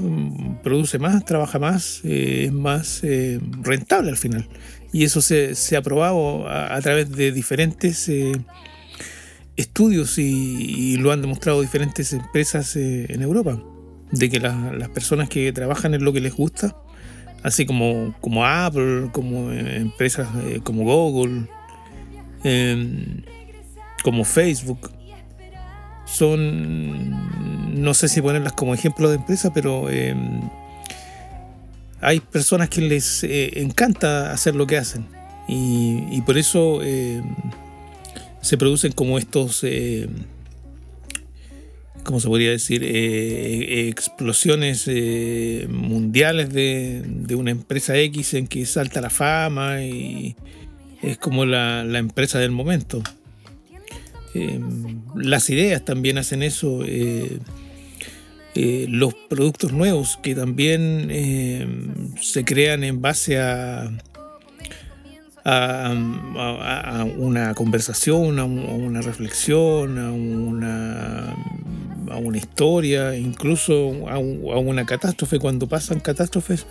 [0.62, 3.02] produce más, trabaja más, es más
[3.62, 4.48] rentable al final.
[4.92, 8.10] Y eso se, se ha probado a, través de diferentes
[9.56, 13.62] estudios y, lo han demostrado diferentes empresas en Europa,
[14.10, 16.76] de que la, las personas que trabajan en lo que les gusta,
[17.42, 21.46] así como, como Apple, como empresas eh, como Google,
[22.44, 23.22] eh,
[24.02, 24.90] como Facebook.
[26.12, 30.14] Son, no sé si ponerlas como ejemplo de empresa, pero eh,
[32.00, 35.06] hay personas que les eh, encanta hacer lo que hacen.
[35.48, 37.22] Y, y por eso eh,
[38.40, 39.64] se producen como estos
[42.02, 42.82] ¿cómo se podría decir?
[42.84, 50.36] Eh, explosiones eh, mundiales de, de, una empresa X en que salta la fama y
[51.02, 53.02] es como la, la empresa del momento.
[54.34, 54.60] Eh,
[55.14, 56.80] las ideas también hacen eso.
[56.84, 57.38] Eh,
[58.54, 61.66] eh, los productos nuevos que también eh,
[62.20, 63.90] se crean en base a,
[67.16, 70.12] una conversación, a, una reflexión, a
[72.16, 75.38] una historia, incluso a, una catástrofe.
[75.38, 76.66] Cuando pasan catástrofes,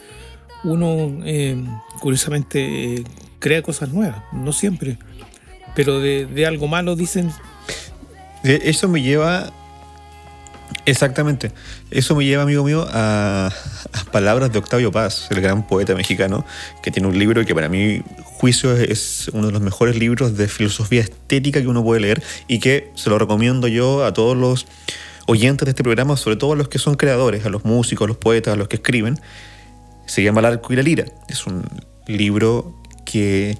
[0.64, 1.58] uno eh,
[2.00, 3.04] curiosamente eh,
[3.40, 5.00] crea cosas nuevas, no siempre,
[5.76, 7.32] pero de, algo malo dicen.
[8.44, 9.52] Eso me lleva,
[10.86, 11.52] exactamente,
[11.92, 13.48] eso me lleva, amigo mío, a,
[13.94, 16.46] a palabras de Octavio Paz, el gran poeta mexicano,
[16.82, 20.48] que tiene un libro que para mí juicio es uno de los mejores libros de
[20.48, 24.66] filosofía estética que uno puede leer y que se lo recomiendo yo a todos los
[25.28, 28.08] oyentes de este programa, sobre todo a los que son creadores, a los músicos, a
[28.08, 29.20] los poetas, a los que escriben,
[30.08, 31.06] se llama El arco y la lira.
[31.30, 31.64] Es un
[32.08, 33.58] libro que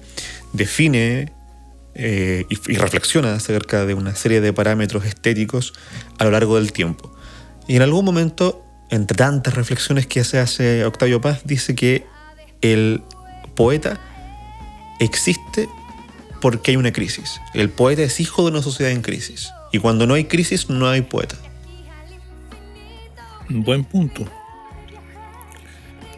[0.52, 1.32] define
[1.94, 5.74] eh, y, reflexiona acerca de una serie de parámetros estéticos
[6.18, 7.14] a lo largo del tiempo.
[7.68, 12.06] Y en algún momento, entre tantas reflexiones que se hace Octavio Paz, dice que
[12.60, 13.02] el
[13.54, 14.00] poeta
[15.00, 15.68] existe
[16.40, 17.40] porque hay una crisis.
[17.54, 19.50] El poeta es hijo de una sociedad en crisis.
[19.70, 21.36] Y cuando no hay crisis, no hay poeta.
[23.48, 24.26] Buen punto.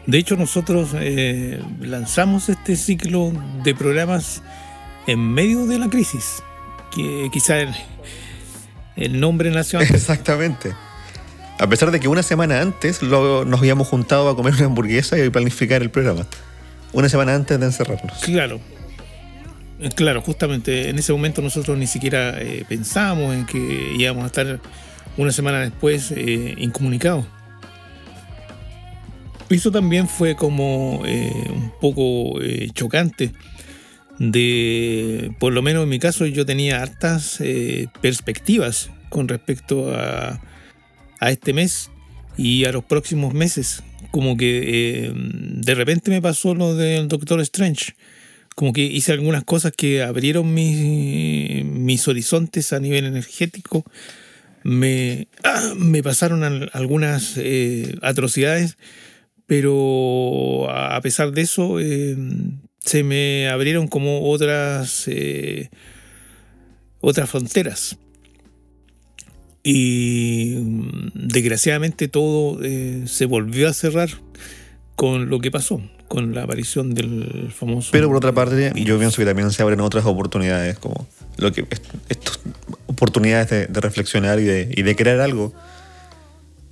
[0.07, 3.33] De hecho, nosotros eh, lanzamos este ciclo
[3.63, 4.41] de programas
[5.07, 6.43] en medio de la crisis,
[6.93, 7.75] que quizá el,
[8.95, 9.95] el nombre nació antes.
[9.95, 10.73] Exactamente.
[11.59, 15.17] A pesar de que una semana antes lo, nos habíamos juntado a comer una hamburguesa
[15.17, 16.27] y planificar el programa.
[16.91, 18.19] Una semana antes de encerrarnos.
[18.19, 18.59] Claro.
[19.95, 24.59] Claro, justamente en ese momento nosotros ni siquiera eh, pensamos en que íbamos a estar
[25.17, 27.25] una semana después eh, incomunicado.
[29.49, 33.31] Eso también fue como eh, un poco eh, chocante.
[34.19, 40.41] De, por lo menos en mi caso, yo tenía hartas eh, perspectivas con respecto a,
[41.19, 41.91] a, este mes
[42.37, 43.83] y a los próximos meses.
[44.11, 47.95] Como que de repente me pasó lo del Doctor Strange.
[48.55, 53.85] Como que hice algunas cosas que abrieron mis, mis horizontes a nivel energético
[54.65, 55.27] me,
[55.77, 58.77] me pasaron algunas eh, atrocidades,
[59.45, 62.17] pero a pesar de eso eh,
[62.85, 65.69] se me abrieron como otras, eh,
[67.01, 67.97] otras fronteras.
[69.63, 74.09] y mm, desgraciadamente todo eh, se volvió a cerrar
[74.95, 77.89] con lo que pasó, con la aparición del famoso...
[77.91, 81.65] Pero por otra parte, yo pienso que también se abren otras oportunidades, como lo que
[82.07, 82.39] estas
[82.85, 85.51] oportunidades de, de reflexionar y de, y de crear algo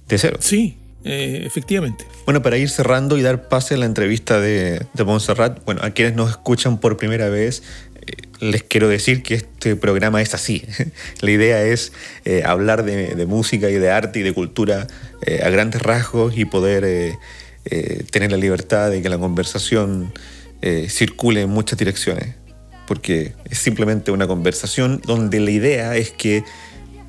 [0.08, 0.38] de cero.
[0.40, 2.06] Sí, eh, efectivamente.
[2.26, 5.92] Bueno, para ir cerrando y dar pase a la entrevista de, de Montserrat, bueno, a
[5.92, 7.64] quienes nos escuchan por primera vez,
[7.96, 10.66] eh, les quiero decir que este programa es así.
[11.22, 11.92] la idea es
[12.24, 14.88] eh, hablar de, de, música y de arte y de cultura
[15.42, 17.16] a grandes rasgos y poder
[18.12, 20.12] tener la libertad de que la conversación
[20.90, 22.36] circule en muchas direcciones.
[22.88, 26.44] Porque es simplemente una conversación donde la idea es que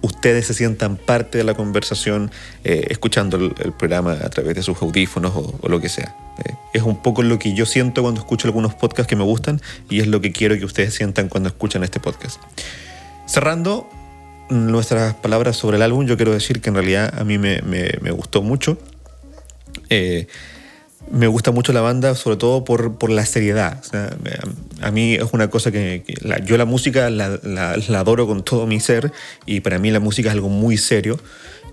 [0.05, 2.31] ustedes se sientan parte de la conversación
[2.63, 6.15] eh, escuchando el, programa a través de sus audífonos o, lo que sea.
[6.45, 9.61] Eh, es un poco lo que yo siento cuando escucho algunos podcasts que me gustan
[9.89, 12.41] y es lo que quiero que ustedes sientan cuando escuchan este podcast.
[13.27, 13.89] Cerrando
[14.51, 18.43] nuestras palabras sobre el álbum, yo quiero decir que en realidad a mí me gustó
[18.43, 18.79] mucho.
[19.91, 20.27] Eh,
[21.11, 23.83] me gusta mucho la banda, sobre todo por, por la seriedad.
[24.81, 26.03] A, mí es una cosa que,
[26.45, 27.39] yo la música la,
[27.99, 29.13] adoro con todo mi ser
[29.47, 31.19] y para mí la música es algo muy serio.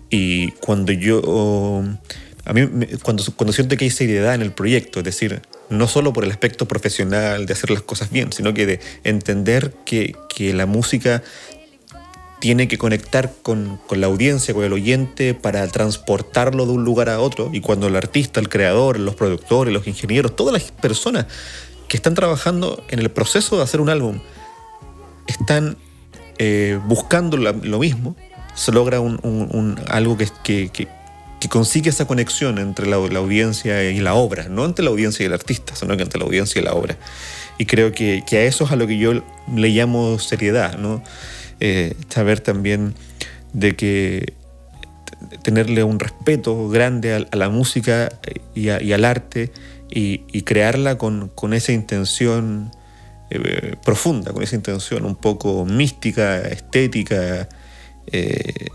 [0.09, 1.83] Y cuando yo...
[2.43, 2.67] A mí,
[3.03, 6.31] cuando, cuando siento que hay seriedad en el proyecto, es decir, no solo por el
[6.31, 11.21] aspecto profesional de hacer las cosas bien, sino que de entender que, que la música
[12.41, 17.07] tiene que conectar con, con, la audiencia, con el oyente, para transportarlo de un lugar
[17.07, 17.51] a otro.
[17.53, 21.27] Y cuando el artista, el creador, los productores, los ingenieros, todas las personas
[21.87, 24.21] que están trabajando en el proceso de hacer un álbum
[25.27, 25.77] están
[26.39, 28.15] eh, buscando lo mismo,
[28.55, 30.87] se logra un, algo que, que,
[31.47, 35.27] consigue esa conexión entre la, la, audiencia y la obra, no entre la audiencia y
[35.27, 36.97] el artista, sino que entre la audiencia y la obra.
[37.59, 39.13] Y creo que a eso es a lo que yo
[39.53, 41.03] le llamo seriedad, ¿no?
[41.61, 42.95] Eh, saber también
[43.53, 44.33] de que
[45.43, 48.09] tenerle un respeto grande a, a la música
[48.55, 49.51] y, a, y, al arte
[49.89, 52.71] y, crearla con, con, esa intención
[53.29, 57.47] eh, profunda, con esa intención un poco mística, estética,
[58.07, 58.69] eh,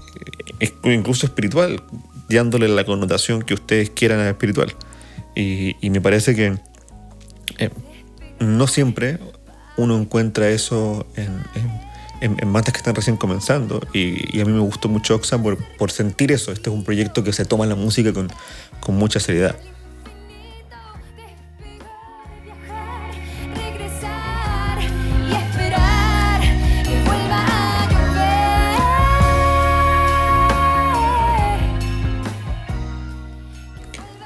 [0.85, 1.83] incluso espiritual,
[2.29, 4.73] dándole la connotación que ustedes quieran a espiritual.
[5.35, 6.57] Y, me parece que
[7.59, 7.71] eh,
[8.39, 9.19] no siempre
[9.77, 11.43] uno encuentra eso en
[12.21, 13.81] en, en, que están recién comenzando.
[13.93, 16.53] Y, a mí me gustó mucho Oxa por, sentir eso.
[16.53, 19.57] Este es un proyecto que se toma la música con mucha seriedad.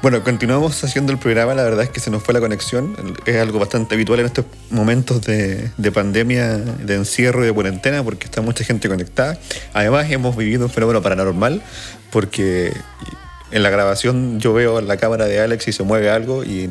[0.03, 3.37] Bueno, continuamos haciendo el programa, la verdad es que se nos fue la conexión, es
[3.37, 8.25] algo bastante habitual en estos momentos de, de pandemia, de encierro y de cuarentena, porque
[8.25, 9.39] está mucha gente conectada.
[9.75, 11.63] Además hemos vivido un fenómeno paranormal,
[12.11, 12.73] porque
[13.51, 16.71] en la grabación yo veo la cámara de Alex y se mueve algo y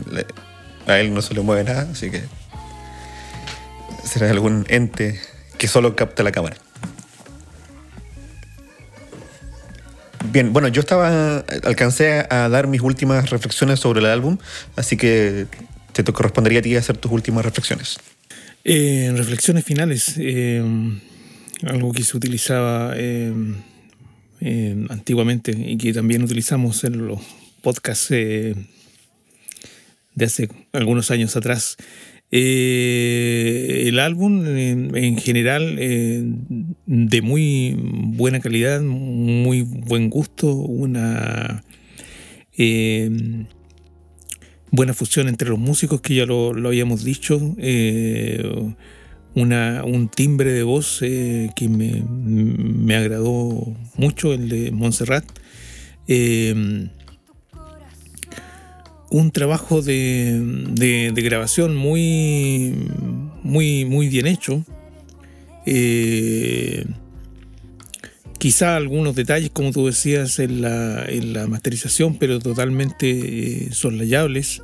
[0.88, 2.24] a él no se le mueve nada, así que
[4.04, 5.22] será algún ente
[5.60, 6.58] que solo capta la cámara.
[10.26, 14.38] Bien, bueno, yo estaba, alcancé a dar mis últimas reflexiones sobre el álbum,
[14.76, 15.48] así que
[15.94, 17.98] te correspondería a ti hacer tus últimas reflexiones.
[18.64, 20.64] Eh, reflexiones finales, eh,
[21.64, 23.34] algo que se utilizaba eh,
[24.90, 27.20] antiguamente y que también utilizamos en los
[27.62, 28.56] podcasts de
[30.22, 31.78] hace algunos años atrás,
[32.32, 36.24] eh, el álbum en, en general eh,
[36.86, 41.64] de muy buena calidad, muy buen gusto, una
[42.56, 43.10] eh,
[44.70, 48.44] buena fusión entre los músicos que ya lo, lo habíamos dicho, eh,
[49.34, 55.26] una, un timbre de voz que me, me, agradó mucho, el de Montserrat
[59.12, 60.40] un trabajo de,
[61.14, 62.74] de, grabación muy,
[63.44, 64.64] muy, muy bien hecho.
[65.66, 66.86] Eh,
[68.38, 74.62] quizá algunos detalles, como tú decías, en la, en la masterización, pero totalmente eh, soslayables.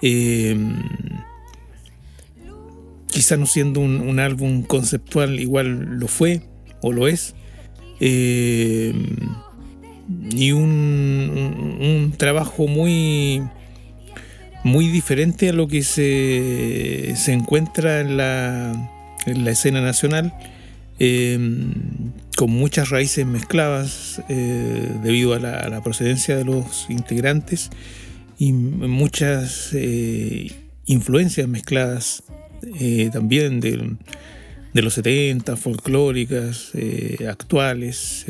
[0.00, 0.56] Eh,
[3.10, 6.42] quizá no siendo un, un, álbum conceptual, igual lo fue
[6.80, 7.34] o lo es.
[8.00, 8.92] Eh,
[10.30, 13.42] y un, un, un trabajo muy
[14.64, 20.34] muy diferente a lo que se, se encuentra en la, en la, escena nacional,
[20.98, 21.38] eh,
[22.36, 27.70] con muchas raíces mezcladas eh, debido a la, procedencia de los integrantes
[28.38, 30.50] y muchas eh,
[30.86, 32.22] influencias mezcladas
[32.80, 33.96] eh, también de,
[34.72, 36.72] de, los 70, folclóricas,
[37.28, 38.24] actuales,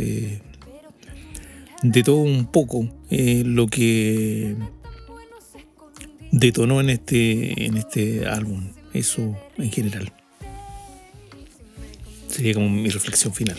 [1.83, 4.57] de todo un poco lo que
[6.33, 8.72] detonó en este, en este álbum.
[8.93, 10.12] Eso en general.
[12.26, 13.57] Sería como mi reflexión final.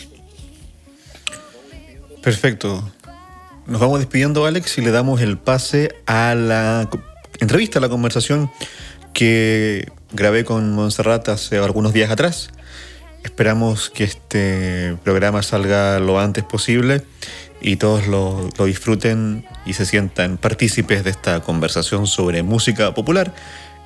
[2.22, 2.92] Perfecto.
[3.66, 6.90] Nos vamos despidiendo, Alex, y le damos el pase a la
[7.40, 8.50] entrevista, a la conversación
[9.12, 12.50] que grabé con Montserrat hace algunos días atrás.
[13.22, 17.02] Esperamos que este programa salga lo antes posible
[17.64, 23.32] y todos lo, lo, disfruten y se sientan partícipes de esta conversación sobre música popular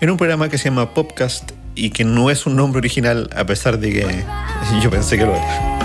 [0.01, 3.47] en un programa que se llama Popcast y que no es un nombre original a
[3.47, 4.24] pesar de que
[4.83, 5.78] yo pensé que lo era.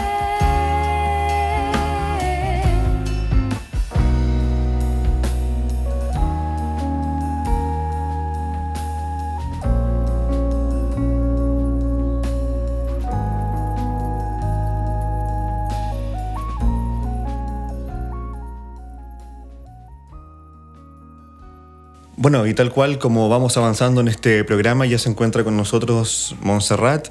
[22.24, 26.38] Bueno, y tal cual como vamos avanzando en este programa, ya se encuentra con nosotros
[26.40, 27.10] Montserrat.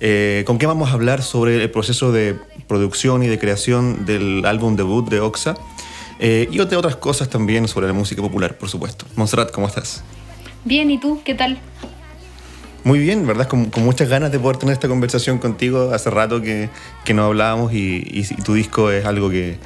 [0.00, 4.46] Eh, ¿Con qué vamos a hablar sobre el proceso de producción y de creación del
[4.46, 5.54] álbum debut de Oxa?
[6.18, 9.04] Eh, y otras cosas también sobre la música popular, por supuesto.
[9.16, 10.02] Montserrat, ¿cómo estás?
[10.64, 11.20] Bien, ¿y tú?
[11.26, 11.58] ¿Qué tal?
[12.84, 13.46] Muy bien, ¿verdad?
[13.48, 15.90] Con, con, muchas ganas de poder tener esta conversación contigo.
[15.92, 16.70] Hace rato que,
[17.04, 19.58] que no hablábamos y, y, y, tu disco es algo que,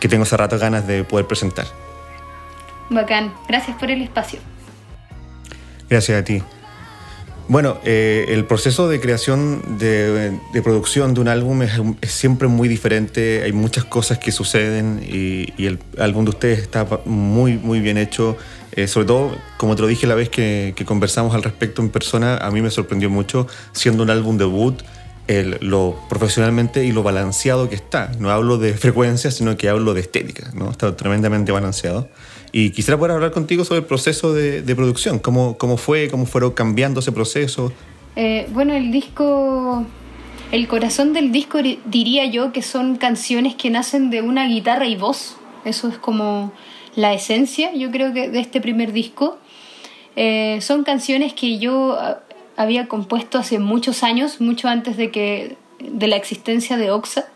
[0.00, 1.66] que tengo hace rato ganas de poder presentar.
[2.90, 4.40] Bacán, gracias por el espacio.
[5.88, 6.42] Gracias a ti.
[7.48, 11.72] Bueno, eh, el proceso de creación, de, de, producción de un álbum es,
[12.02, 16.58] es, siempre muy diferente, hay muchas cosas que suceden y, y, el álbum de ustedes
[16.58, 18.36] está muy, muy bien hecho.
[18.72, 21.88] Eh, sobre todo, como te lo dije la vez que, que, conversamos al respecto en
[21.88, 24.82] persona, a mí me sorprendió mucho, siendo un álbum debut,
[25.26, 28.12] el, lo profesionalmente y lo balanceado que está.
[28.18, 30.70] No hablo de frecuencia, sino que hablo de estética, ¿no?
[30.70, 32.10] Está tremendamente balanceado.
[32.52, 36.26] Y quisiera poder hablar contigo sobre el proceso de, de producción, cómo, cómo fue, cómo
[36.26, 37.72] fueron cambiando ese proceso.
[38.16, 39.84] Eh, bueno, el disco,
[40.50, 44.96] el corazón del disco diría yo que son canciones que nacen de una guitarra y
[44.96, 45.36] voz.
[45.64, 46.52] Eso es como
[46.96, 49.38] la esencia, yo creo que de este primer disco.
[50.16, 51.96] Eh, son canciones que yo
[52.56, 57.28] había compuesto hace muchos años, mucho antes de que de la existencia de Oxa.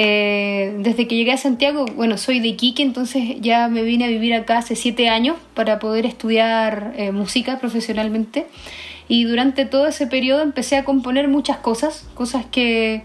[0.00, 4.06] Eh, desde que llegué a Santiago, bueno, soy de Iquique, entonces ya me vine a
[4.06, 8.46] vivir acá hace siete años para poder estudiar eh, música profesionalmente.
[9.08, 13.02] Y durante todo ese periodo empecé a componer muchas cosas, cosas que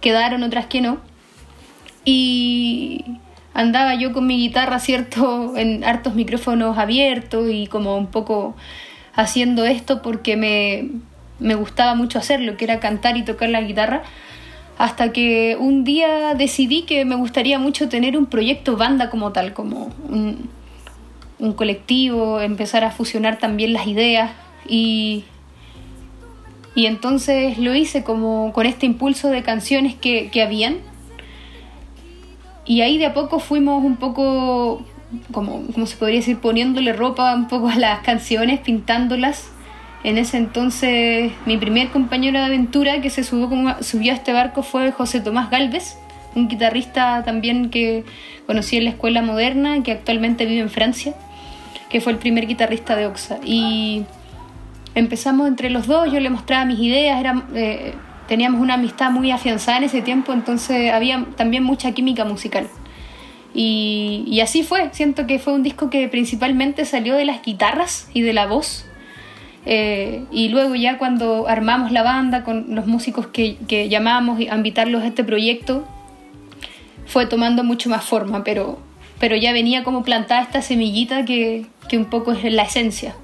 [0.00, 0.98] quedaron, otras que no.
[2.04, 3.04] Y
[3.54, 8.56] andaba yo con mi guitarra, ¿cierto?, en hartos micrófonos abiertos y como un poco
[9.14, 10.88] haciendo esto porque me,
[11.38, 14.02] me gustaba mucho hacerlo, que era cantar y tocar la guitarra
[14.78, 19.52] hasta que un día decidí que me gustaría mucho tener un proyecto banda como tal,
[19.52, 20.50] como un,
[21.56, 24.30] colectivo, empezar a fusionar también las ideas.
[24.68, 25.24] Y,
[26.74, 30.76] y entonces lo hice como con este impulso de canciones que, que habían.
[32.64, 34.84] Y ahí de a poco fuimos un poco,
[35.32, 39.50] como, como se podría decir, poniéndole ropa un poco a las canciones, pintándolas
[40.04, 44.90] en ese entonces, mi primer compañero de aventura que se subió, a este barco fue
[44.90, 45.96] José Tomás Galvez,
[46.34, 48.04] un guitarrista también que
[48.46, 51.14] conocí en la escuela moderna, que actualmente vive en Francia,
[51.88, 53.38] que fue el primer guitarrista de Oxa.
[53.44, 54.04] Y
[54.96, 57.24] empezamos entre los dos, yo le mostraba mis ideas,
[57.54, 57.94] eh,
[58.26, 62.66] teníamos una amistad muy afianzada en ese tiempo, entonces había también mucha química musical.
[63.54, 68.22] Y así fue, siento que fue un disco que principalmente salió de las guitarras y
[68.22, 68.86] de la voz
[69.64, 74.56] eh, y luego ya cuando armamos la banda con los músicos que, que llamamos a
[74.56, 75.86] invitarlos a este proyecto,
[77.06, 78.78] fue tomando mucho más forma, pero,
[79.20, 83.14] pero ya venía como plantada esta semillita que, que un poco es la esencia,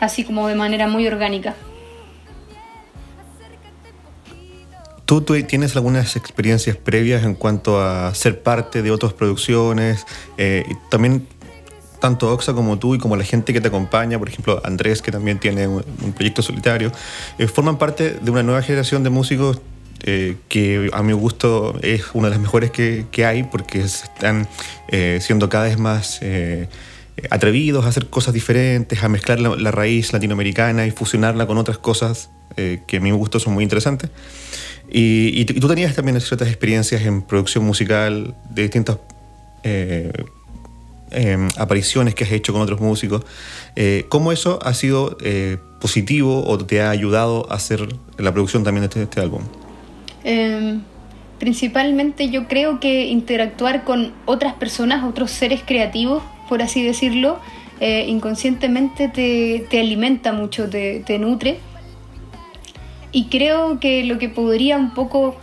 [0.00, 1.54] así como de manera muy orgánica.
[5.06, 10.06] ¿Tú, ¿Tú, tienes algunas experiencias previas en cuanto a ser parte de otras producciones?
[10.36, 11.26] Eh, también
[12.00, 15.12] tanto Oxa como tú y como la gente que te acompaña, por ejemplo Andrés, que
[15.12, 16.90] también tiene un, proyecto solitario,
[17.38, 19.60] eh, forman parte de una nueva generación de músicos
[20.02, 24.48] eh, que a mi gusto es una de las mejores que, que hay porque están
[24.88, 26.68] eh, siendo cada vez más eh,
[27.30, 31.78] atrevidos a hacer cosas diferentes, a mezclar la, la, raíz latinoamericana y fusionarla con otras
[31.78, 34.10] cosas eh, que a mi gusto son muy interesantes.
[34.90, 38.98] Y, y, y, tú tenías también ciertas experiencias en producción musical de distintas
[39.62, 40.12] eh,
[41.10, 43.22] eh, apariciones que has hecho con otros músicos.
[43.76, 47.88] Eh, ¿Cómo eso ha sido eh, positivo o te ha ayudado a hacer
[48.18, 49.42] la producción también de este, este álbum?
[50.24, 50.78] Eh,
[51.38, 57.38] principalmente yo creo que interactuar con otras personas, otros seres creativos, por así decirlo,
[57.80, 61.58] eh, inconscientemente te, alimenta mucho, te, te, nutre.
[63.10, 65.36] Y creo que lo que podría un poco,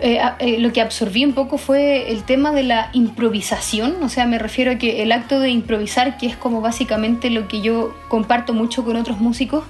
[0.00, 4.26] eh, eh, lo que absorbí un poco fue el tema de la improvisación, o sea,
[4.26, 7.94] me refiero a que el acto de improvisar, que es como básicamente lo que yo
[8.08, 9.64] comparto mucho con otros músicos,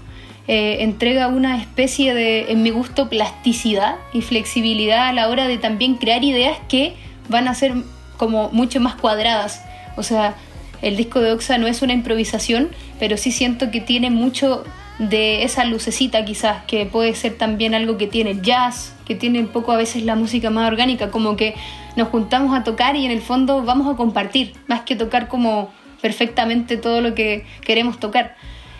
[0.52, 5.94] entrega una especie de, en mi gusto, plasticidad y flexibilidad a la hora de también
[5.94, 6.96] crear ideas que
[7.28, 7.72] van a ser
[8.16, 9.62] como mucho más cuadradas.
[9.96, 10.34] O sea,
[10.82, 14.64] el disco de Oxa no es una improvisación, pero sí siento que tiene mucho
[14.98, 19.40] de esa lucecita quizás, que puede ser también algo que tiene el jazz, que tiene
[19.40, 21.56] un poco a veces la música más orgánica, como que
[21.96, 25.68] nos juntamos a tocar y en el fondo vamos a compartir, más que tocar como
[26.00, 28.36] perfectamente todo lo que queremos tocar.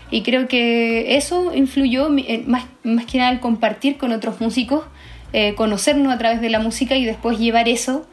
[0.09, 2.11] Y creo que eso influyó
[2.47, 4.85] más, más que nada el compartir con otros músicos,
[5.33, 8.07] eh, conocernos a través de la música y después llevar eso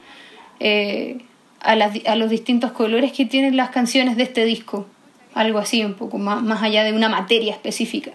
[0.60, 1.20] eh,
[1.60, 1.76] a,
[2.16, 4.88] los distintos colores que tienen las canciones de este disco.
[5.36, 8.14] Algo así, un poco más, más allá de una materia específica.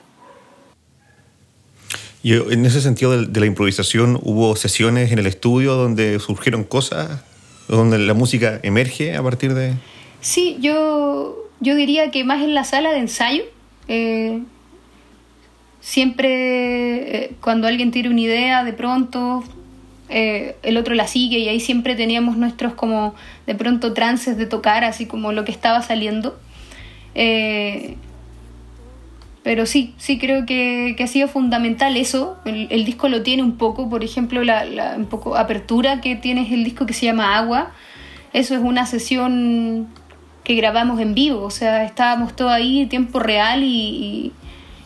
[2.23, 7.23] Y en ese sentido de, la improvisación, ¿hubo sesiones en el estudio donde surgieron cosas,
[7.68, 9.75] donde la música emerge a partir de...?
[10.20, 13.43] Sí, yo, yo diría que más en la sala de ensayo.
[13.89, 14.41] Eh,
[15.81, 19.43] siempre eh, cuando alguien tiene una idea, de pronto
[20.09, 23.14] eh, el otro la sigue y ahí siempre teníamos nuestros como
[23.47, 26.39] de pronto trances de tocar, así como lo que estaba saliendo.
[27.14, 27.97] Eh,
[29.43, 32.38] pero sí, sí creo que, ha sido fundamental eso.
[32.45, 36.64] El, disco lo tiene un poco, por ejemplo, la, un poco apertura que tiene el
[36.64, 37.72] disco que se llama Agua.
[38.32, 39.88] Eso es una sesión
[40.45, 44.32] que grabamos en vivo, o sea, estábamos todo ahí, tiempo real y,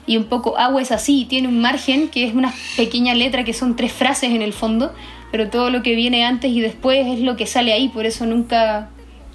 [0.07, 3.55] y un poco agua es así, tiene un margen que es una pequeña letra que
[3.55, 4.93] son tres frases en el fondo,
[5.31, 8.27] pero todo lo que viene antes y después es lo que sale ahí, por eso
[8.27, 8.91] nunca,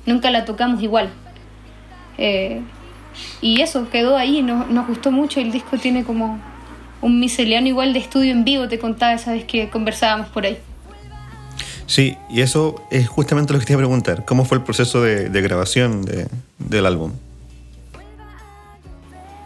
[0.06, 1.10] nunca la tocamos igual.
[2.20, 2.62] Eh,
[3.42, 6.40] y eso, quedó ahí, nos, nos gustó mucho, el disco tiene como
[7.02, 10.58] un miseliano igual de estudio en vivo, te contaba esa vez que conversábamos por ahí.
[11.88, 15.02] Sí, y eso es justamente lo que te iba a preguntar, ¿cómo fue el proceso
[15.02, 16.06] de, grabación
[16.58, 17.12] del álbum?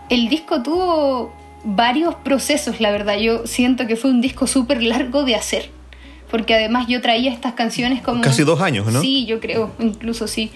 [0.09, 5.23] El disco tuvo varios procesos, la verdad, yo siento que fue un disco súper largo
[5.23, 5.71] de hacer
[6.29, 8.21] porque además yo traía estas canciones como...
[8.21, 8.99] Casi dos años, ¿no?
[8.99, 10.51] Sí, yo creo, incluso sí.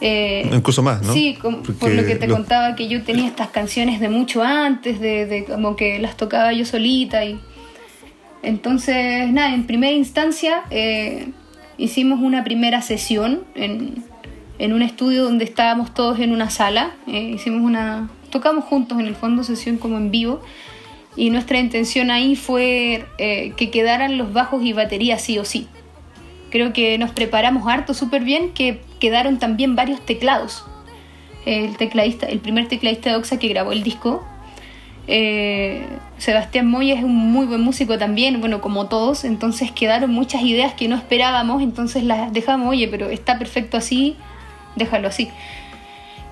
[0.00, 1.12] Eh, incluso más, ¿no?
[1.12, 5.44] Sí, por lo que te contaba que yo tenía estas canciones de mucho antes, de,
[5.48, 7.38] como que las tocaba yo solita y...
[8.42, 11.28] Entonces, nada, en primera instancia eh,
[11.76, 14.02] hicimos una primera sesión en,
[14.58, 16.92] en, un estudio donde estábamos todos en una sala.
[17.06, 18.08] Eh, hicimos una...
[18.30, 20.40] Tocamos juntos en el fondo, sesión como en vivo
[21.16, 25.66] y nuestra intención ahí fue eh, que quedaran los bajos y baterías sí o sí.
[26.50, 30.64] Creo que nos preparamos harto súper bien, que quedaron también varios teclados.
[31.46, 34.24] El tecladista, el primer tecladista de Oxa que grabó el disco,
[35.06, 35.86] eh,
[36.18, 40.74] Sebastián Moya es un muy buen músico también, bueno, como todos, entonces quedaron muchas ideas
[40.74, 44.16] que no esperábamos, entonces las dejamos, oye, pero está perfecto así,
[44.76, 45.28] déjalo así.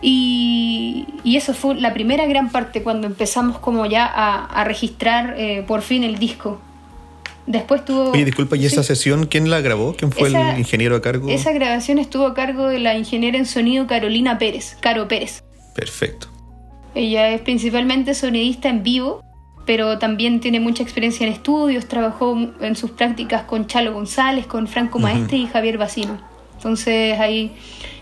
[0.01, 5.83] Y, eso fue la primera gran parte cuando empezamos como ya a, registrar eh, por
[5.83, 6.61] fin el disco.
[7.49, 8.11] Después tuvo...
[8.11, 9.95] Oye, disculpa, ¿y esa sesión quién la grabó?
[9.97, 11.31] ¿Quién fue el ingeniero a cargo?
[11.31, 15.43] Esa grabación estuvo a cargo de la ingeniera en sonido Carolina Pérez, Caro Pérez.
[15.75, 16.29] Perfecto.
[16.95, 19.23] Ella es principalmente sonidista en vivo,
[19.65, 24.69] pero también tiene mucha experiencia en estudios, trabajó en sus prácticas con Chalo González, con
[24.69, 26.21] Franco Maestre y Javier Bacino.
[26.57, 27.53] Entonces ahí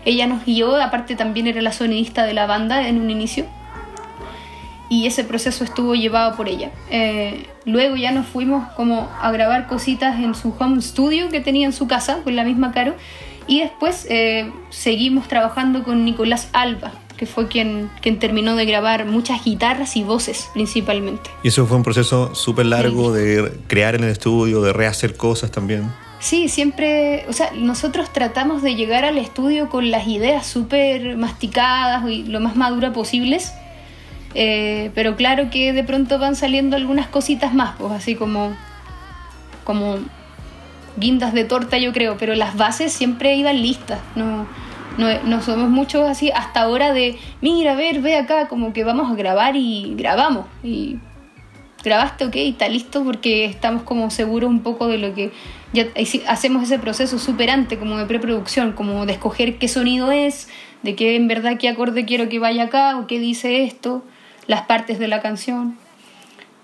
[0.03, 3.45] ella nos guió, aparte también era la sonidista de la banda en un inicio.
[4.89, 6.71] Y ese proceso estuvo llevado por ella.
[6.89, 11.65] Eh, luego ya nos fuimos como a grabar cositas en su home studio que tenía
[11.65, 12.95] en su casa, con la misma Caro.
[13.47, 19.05] Y después eh, seguimos trabajando con Nicolás Alba, que fue quien, quien terminó de grabar
[19.05, 21.29] muchas guitarras y voces principalmente.
[21.43, 25.51] Y eso fue un proceso súper largo de crear en el estudio, de rehacer cosas
[25.51, 25.89] también.
[26.19, 32.09] Sí, siempre, o sea, nosotros tratamos de llegar al estudio con las ideas súper masticadas
[32.09, 33.53] y lo más madura posibles,
[34.33, 38.55] eh, pero claro que de pronto van saliendo algunas cositas más, pues así como,
[39.63, 39.97] como
[40.97, 44.47] guindas de torta yo creo, pero las bases siempre iban listas, no,
[44.97, 49.11] no, somos muchos así hasta ahora de, mira, a ver, ve acá, como que vamos
[49.11, 50.97] a grabar y grabamos, y
[51.83, 55.31] grabaste, ok, está listo porque estamos como seguros un poco de lo que
[55.73, 55.87] ya
[56.27, 60.49] hacemos ese proceso superante como de preproducción, como de escoger qué sonido es,
[60.83, 64.03] de qué en verdad qué acorde quiero que vaya acá o qué dice esto,
[64.47, 65.77] las partes de la canción.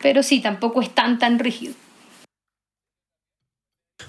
[0.02, 1.76] Pero sí, tampoco es tan tan rígido.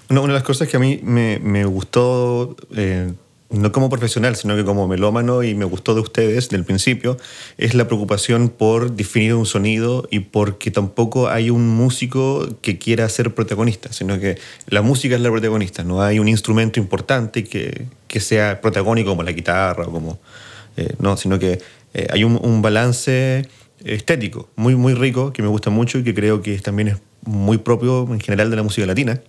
[0.09, 3.11] Una, de las cosas que a mí me, gustó, eh,
[3.49, 7.17] no como profesional, sino que como melómano y me gustó de ustedes del principio,
[7.57, 13.09] es la preocupación por definir un sonido y porque tampoco hay un músico que quiera
[13.09, 17.87] ser protagonista, sino que la música es la protagonista, no hay un instrumento importante que,
[18.07, 20.19] que sea protagónico como la guitarra como...
[20.77, 21.59] eh, no, sino que
[21.93, 23.47] eh, hay un balance
[23.85, 27.57] estético muy, muy rico que me gusta mucho y que creo que también es muy
[27.59, 29.21] propio en general de la música latina.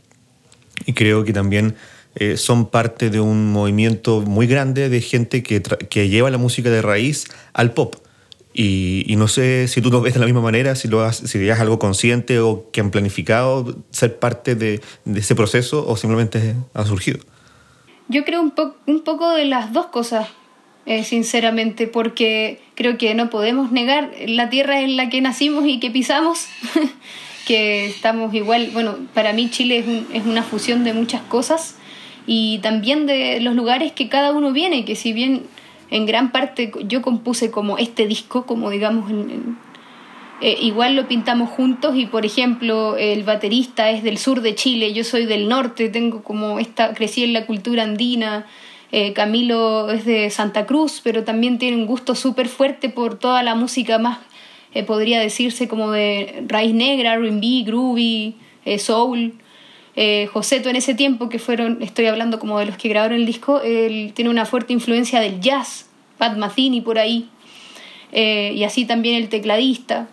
[0.84, 1.74] Y creo que también
[2.16, 6.70] eh, son parte de un movimiento muy grande de gente que, que lleva la música
[6.70, 7.96] de raíz al pop.
[8.58, 11.46] Y, no sé si tú lo ves de la misma manera, si, lo has, si
[11.46, 16.54] es algo consciente o que han planificado ser parte de, de ese proceso o simplemente
[16.72, 17.18] ha surgido.
[18.08, 20.28] Yo creo un, po- un poco de las dos cosas,
[20.86, 25.78] eh, sinceramente, porque creo que no podemos negar la tierra en la que nacimos y
[25.80, 26.46] que pisamos,
[27.46, 31.76] que estamos igual, bueno, para mí Chile es, un- es una fusión de muchas cosas
[32.26, 35.42] y también de los lugares que cada uno viene, que si bien
[35.90, 39.56] en gran parte yo compuse como este disco, como digamos en-
[40.42, 44.92] eh, igual lo pintamos juntos y por ejemplo el baterista es del sur de Chile,
[44.92, 48.44] yo soy del norte, tengo como esta, crecí en la cultura andina,
[48.92, 53.42] eh, Camilo es de Santa Cruz, pero también tiene un gusto súper fuerte por toda
[53.42, 54.18] la música más,
[54.74, 59.34] eh, podría decirse como de raíz negra, R&B, groovy, eh, soul.
[60.30, 63.62] Joseto en ese tiempo, que fueron, estoy hablando como de los que grabaron el disco,
[63.62, 67.30] él tiene una fuerte influencia del jazz, Pat Metheny por ahí,
[68.12, 70.10] y así también el tecladista.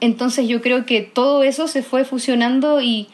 [0.00, 3.08] Entonces yo creo que todo eso se fue fusionando y,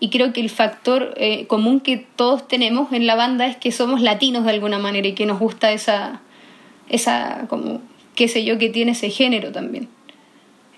[0.00, 3.70] y creo que el factor eh, común que todos tenemos en la banda es que
[3.70, 6.22] somos latinos de alguna manera y que nos gusta esa,
[6.88, 7.82] esa como,
[8.16, 9.88] qué sé yo, que tiene ese género también.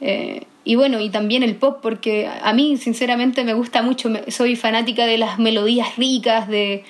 [0.00, 4.56] Eh, y bueno, y también el pop, porque a mí sinceramente me gusta mucho, soy
[4.56, 6.84] fanática de las melodías ricas, de,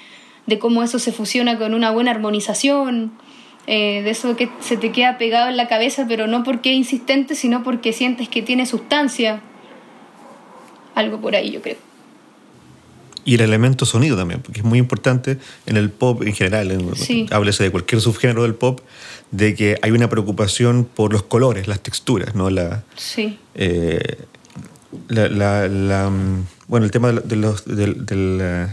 [0.47, 3.12] de cómo eso se fusiona con una buena armonización,
[3.66, 6.76] eh, de eso que se te queda pegado en la cabeza, pero no porque es
[6.76, 9.41] insistente, sino porque sientes que tiene sustancia.
[10.95, 11.91] Algo por ahí, yo creo.
[13.24, 16.96] Y el elemento sonido también, porque es muy importante en el pop en general, en,
[16.96, 17.26] Sí.
[17.30, 18.80] háblese de cualquier subgénero del pop,
[19.30, 22.50] de que hay una preocupación por los colores, las texturas, ¿no?
[22.50, 24.00] La, Sí, eh,
[25.08, 28.66] la, la- la, mm, bueno, el tema de, los, del, del, eh,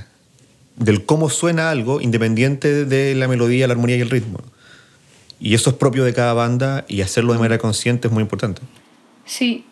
[0.77, 4.39] del cómo suena algo independiente de la melodía, la armonía y el ritmo.
[5.39, 8.61] Y eso es propio de cada banda y hacerlo de manera consciente es muy importante.
[9.25, 9.65] sí.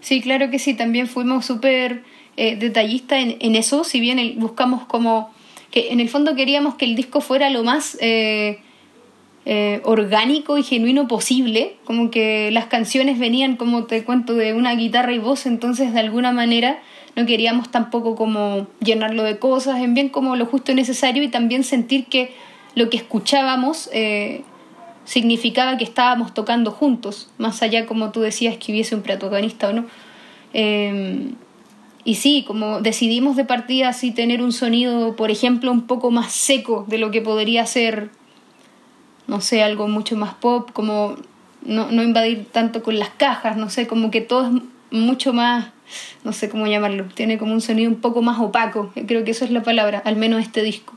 [0.00, 0.74] Sí, claro que sí.
[0.74, 2.04] También fuimos súper
[2.38, 5.30] eh, detallistas en, en eso, si bien buscamos como
[5.70, 8.58] que en el fondo queríamos que el disco fuera lo más eh,
[9.46, 14.74] eh, orgánico y genuino posible, como que las canciones venían, como te cuento, de una
[14.74, 16.78] guitarra y voz, entonces de alguna manera
[17.14, 21.28] no queríamos tampoco como llenarlo de cosas, en bien como lo justo y necesario y
[21.28, 22.34] también sentir que
[22.74, 23.88] lo que escuchábamos
[25.06, 29.72] significaba que estábamos tocando juntos, más allá como tú decías que hubiese un protagonista o
[29.72, 29.86] no.
[32.06, 36.30] Y sí, como decidimos de partida así tener un sonido, por ejemplo, un poco más
[36.30, 38.10] seco de lo que podría ser,
[39.26, 41.16] no sé, algo mucho más pop, como
[41.62, 45.70] no, no invadir tanto con las cajas, no sé, como que todo es mucho más,
[46.22, 49.44] no sé cómo llamarlo, tiene como un sonido un poco más opaco, creo que eso
[49.44, 50.94] es la palabra, al menos este disco,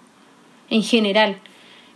[0.69, 1.37] en general.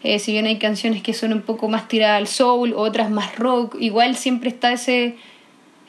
[0.01, 3.35] Eh, si bien hay canciones que son un poco más tiradas al soul, otras más
[3.35, 5.17] rock, igual siempre está ese,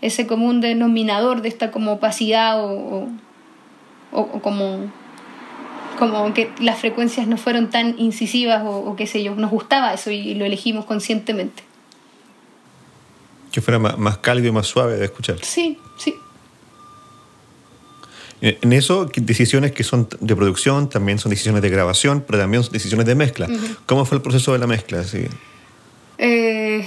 [0.06, 3.08] ese común denominador de esta como opacidad o,
[4.12, 4.92] o, como,
[5.98, 9.34] como que las frecuencias no fueron tan incisivas o, o qué sé yo.
[9.34, 11.62] Nos gustaba eso y lo elegimos conscientemente.
[13.50, 15.36] Que fuera más, más cálido y más suave de escuchar.
[15.42, 16.14] Sí, sí.
[18.40, 22.74] En eso, decisiones que son de producción, también son decisiones de grabación, pero también son
[22.74, 23.48] decisiones de mezcla.
[23.86, 25.02] ¿Cómo fue el proceso de la mezcla?
[25.02, 25.28] Sí.
[26.18, 26.86] Eh,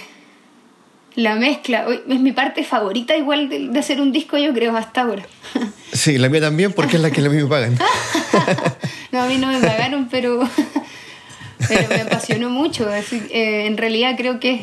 [1.18, 5.01] la mezcla, es mi parte favorita igual de, de hacer un disco yo creo hasta
[5.01, 5.26] ahora.
[5.91, 7.78] Sí, la mía también, porque es la que a mí me pagan.
[9.11, 10.47] No, a mí no me pagaron, pero,
[11.68, 12.88] pero me apasionó mucho.
[12.89, 14.61] Así, eh, en realidad creo que,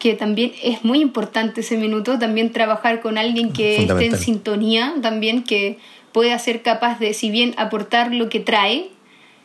[0.00, 4.92] que también es muy importante ese minuto, también trabajar con alguien que esté en sintonía,
[5.00, 5.78] también que
[6.12, 8.90] pueda ser capaz de, si bien aportar lo que trae,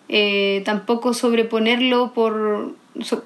[0.09, 2.73] eh, tampoco sobreponerlo por,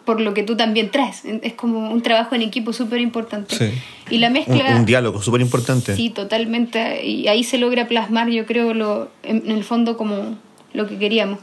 [0.06, 1.24] por lo que tú también traes.
[1.26, 3.56] Es como un trabajo en equipo súper importante.
[3.56, 3.72] Sí.
[4.10, 4.76] Y la Un, mezcla...
[4.76, 5.96] un diálogo súper importante.
[5.96, 7.06] Sí, totalmente.
[7.06, 10.38] Y ahí se logra plasmar, yo creo, lo, en, en el fondo como
[10.74, 11.40] lo que queríamos.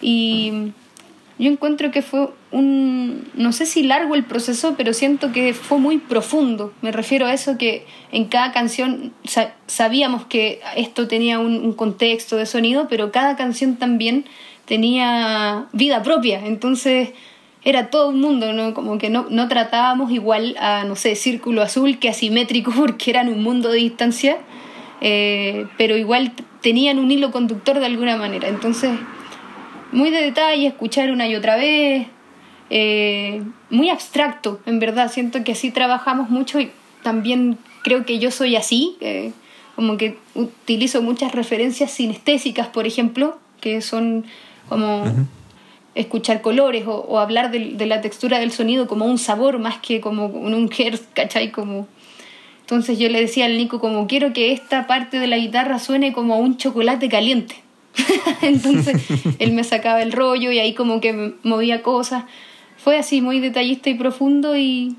[0.00, 0.72] Y
[1.38, 5.78] yo encuentro que fue un, no sé si largo el proceso, pero siento que fue
[5.78, 6.72] muy profundo.
[6.80, 9.12] Me refiero a eso que en cada canción
[9.66, 14.26] sabíamos que esto tenía un, contexto de sonido, pero cada canción también
[14.64, 16.46] tenía vida propia.
[16.46, 17.10] Entonces
[17.64, 18.74] era todo un mundo, ¿no?
[18.74, 23.28] Como que no, no tratábamos igual a, no sé, Círculo Azul que Asimétrico porque eran
[23.28, 24.38] un mundo de distancia,
[25.00, 28.48] eh, pero igual tenían un hilo conductor de alguna manera.
[28.48, 28.92] Entonces
[29.92, 32.08] muy de detalle, escuchar una y otra vez,
[32.68, 35.10] eh, muy abstracto, en verdad.
[35.10, 36.70] Siento que así trabajamos mucho y
[37.02, 38.96] también creo que yo soy así,
[39.76, 44.24] como que utilizo muchas referencias sinestésicas, por ejemplo, que son
[44.68, 45.04] como
[45.94, 50.26] escuchar colores o, hablar de, la textura del sonido como un sabor más que como
[50.26, 51.50] un hertz, ¿cachai?
[51.50, 51.86] Como...
[52.60, 56.12] Entonces yo le decía al Nico como quiero que esta parte de la guitarra suene
[56.12, 57.56] como un chocolate caliente.
[58.42, 59.02] Entonces
[59.38, 62.24] él me sacaba el rollo y ahí como que movía cosas.
[62.76, 64.96] Fue así, muy detallista y profundo y,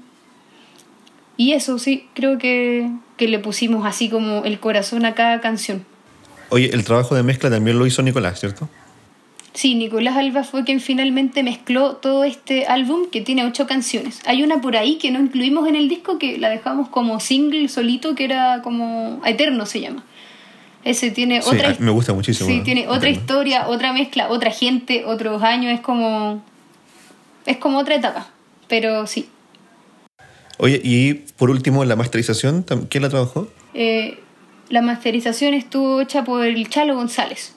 [1.37, 5.85] y eso sí, creo que, que le pusimos así como el corazón a cada canción.
[6.49, 8.69] Oye, el trabajo de mezcla también lo hizo Nicolás, ¿cierto?
[9.55, 14.19] Sí, Nicolás Alba fue quien finalmente mezcló todo este álbum que tiene ocho canciones.
[14.25, 17.69] Hay una por ahí que no incluimos en el disco que la dejamos como single
[17.69, 20.03] solito que era como Eterno se llama.
[20.83, 21.73] Ese tiene otra.
[21.79, 22.49] Me gusta muchísimo.
[22.49, 25.73] Sí, tiene otra historia, otra mezcla, otra gente, otros años.
[25.73, 26.43] Es como.
[27.45, 28.27] Es como otra etapa.
[28.67, 29.29] Pero sí.
[30.57, 33.47] Oye, y por último, la masterización, ¿quién la trabajó?
[33.73, 34.19] Eh,
[34.69, 37.54] la masterización estuvo hecha por el Chalo González.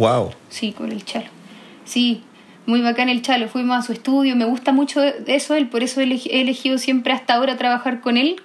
[0.00, 0.30] ¡Wow!
[0.48, 1.26] Sí, con el Chalo.
[1.84, 2.22] Sí,
[2.64, 3.48] muy bacán el Chalo.
[3.48, 7.34] Fuimos a su estudio, me gusta mucho eso él, por eso he elegido siempre hasta
[7.34, 8.36] ahora trabajar con él,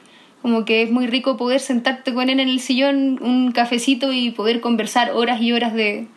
[0.41, 4.31] como que es muy rico poder sentarte con él en el sillón, un cafecito y
[4.31, 6.07] poder conversar horas y horas de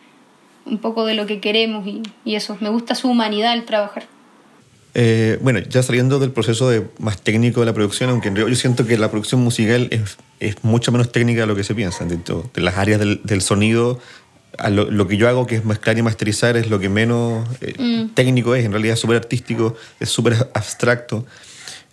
[0.65, 2.57] un poco de lo que queremos y, eso.
[2.59, 4.07] Me gusta su humanidad al trabajar.
[4.93, 8.85] Eh, bueno, ya saliendo del proceso de, más técnico de la producción, aunque yo siento
[8.85, 12.03] que la producción musical es, es mucho menos técnica de lo que se piensa.
[12.03, 13.99] Dentro de las áreas del, del sonido,
[14.69, 18.13] lo, que yo hago, que es mezclar y masterizar, es lo que menos eh, mm.
[18.13, 18.65] técnico es.
[18.65, 21.25] En realidad es súper artístico, es súper abstracto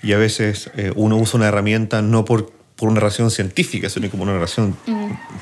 [0.02, 4.10] y a veces eh, uno usa una herramienta no por, por una razón científica, sino
[4.10, 4.76] como una razón,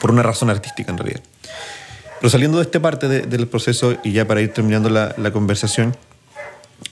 [0.01, 1.21] por una razón artística en realidad.
[2.21, 5.97] Pero saliendo de esta parte del proceso y ya para ir terminando la, la conversación,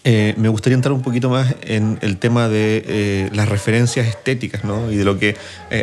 [0.05, 4.65] eh, me gustaría entrar un poquito más en el tema de eh, las referencias estéticas
[4.65, 4.91] ¿no?
[4.91, 5.37] y de lo que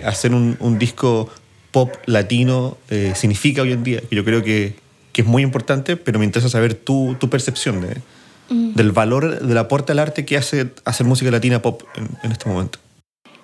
[0.04, 1.30] hacer un, un, disco
[1.72, 2.78] pop latino
[3.15, 4.76] significa hoy en día, que yo creo que,
[5.13, 7.97] que, es muy importante, pero me interesa saber tu, tu percepción de,
[8.49, 8.74] Mm.
[8.74, 12.80] del valor del aporte al arte que hace hacer música latina pop en, este momento.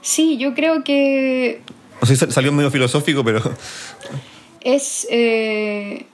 [0.01, 1.61] Sí, yo creo que...
[2.01, 3.41] No sé, salió medio filosófico, pero...
[4.61, 5.05] Es...
[5.11, 6.07] Eh,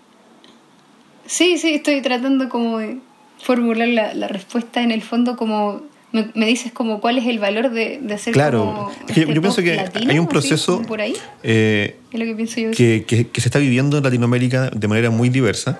[1.25, 2.97] sí, sí, estoy tratando como de
[3.41, 5.81] formular la, respuesta en el fondo como...
[6.11, 9.79] Me, dices como cuál es el valor de, de hacer claro yo, este pienso que
[10.09, 11.15] hay un proceso por ahí.
[11.43, 12.71] eh, es lo que pienso yo.
[12.71, 15.79] que, que, se está viviendo en Latinoamérica de manera muy diversa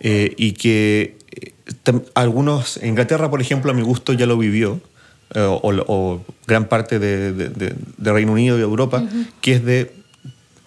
[0.00, 1.16] eh, y que
[2.14, 4.80] algunos, Inglaterra, por ejemplo, a mi gusto ya lo vivió,
[5.34, 9.02] eh, o, gran parte de, de, Reino Unido y Europa,
[9.40, 9.92] que es de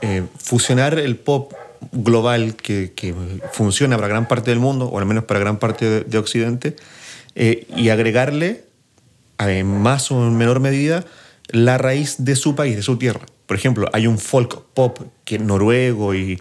[0.01, 1.53] eh, fusionar el pop
[1.91, 3.13] global que, que,
[3.51, 6.75] funciona para gran parte del mundo, o al menos para gran parte de, Occidente,
[7.35, 8.63] eh, y agregarle,
[9.39, 11.05] en más o en menor medida,
[11.49, 13.25] la raíz de su país, de su tierra.
[13.45, 16.39] Por ejemplo, hay un folk pop que noruego y,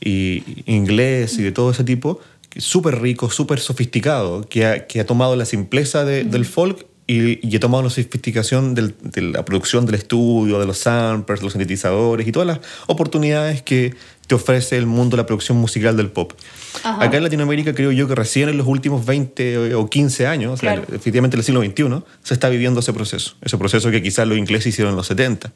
[0.00, 2.20] y inglés y de todo ese tipo
[2.56, 7.56] súper rico, súper sofisticado, que ha, que ha, tomado la simpleza del folk y, y,
[7.56, 12.26] ha tomado la sofisticación del, de la producción del estudio, de los samplers, los sintetizadores
[12.26, 13.94] y todas las oportunidades que
[14.26, 16.32] te ofrece el mundo de la producción musical del pop.
[16.82, 21.36] Acá en Latinoamérica creo yo que recién en los últimos 20 o 15 años, efectivamente
[21.36, 23.36] en el siglo XXI, se está viviendo ese proceso.
[23.42, 25.52] Ese proceso que quizás los ingleses hicieron en los 70.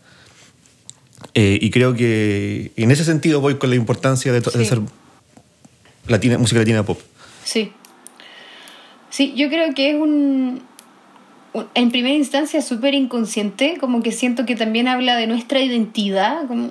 [1.34, 4.80] Eh, y creo que en ese sentido voy con la importancia de, de hacer
[6.06, 7.00] latina, música latina pop.
[7.44, 7.72] Sí.
[9.10, 10.62] Sí, yo creo que es un,
[11.74, 16.70] en primera instancia súper inconsciente, como que siento que también habla de nuestra identidad, como,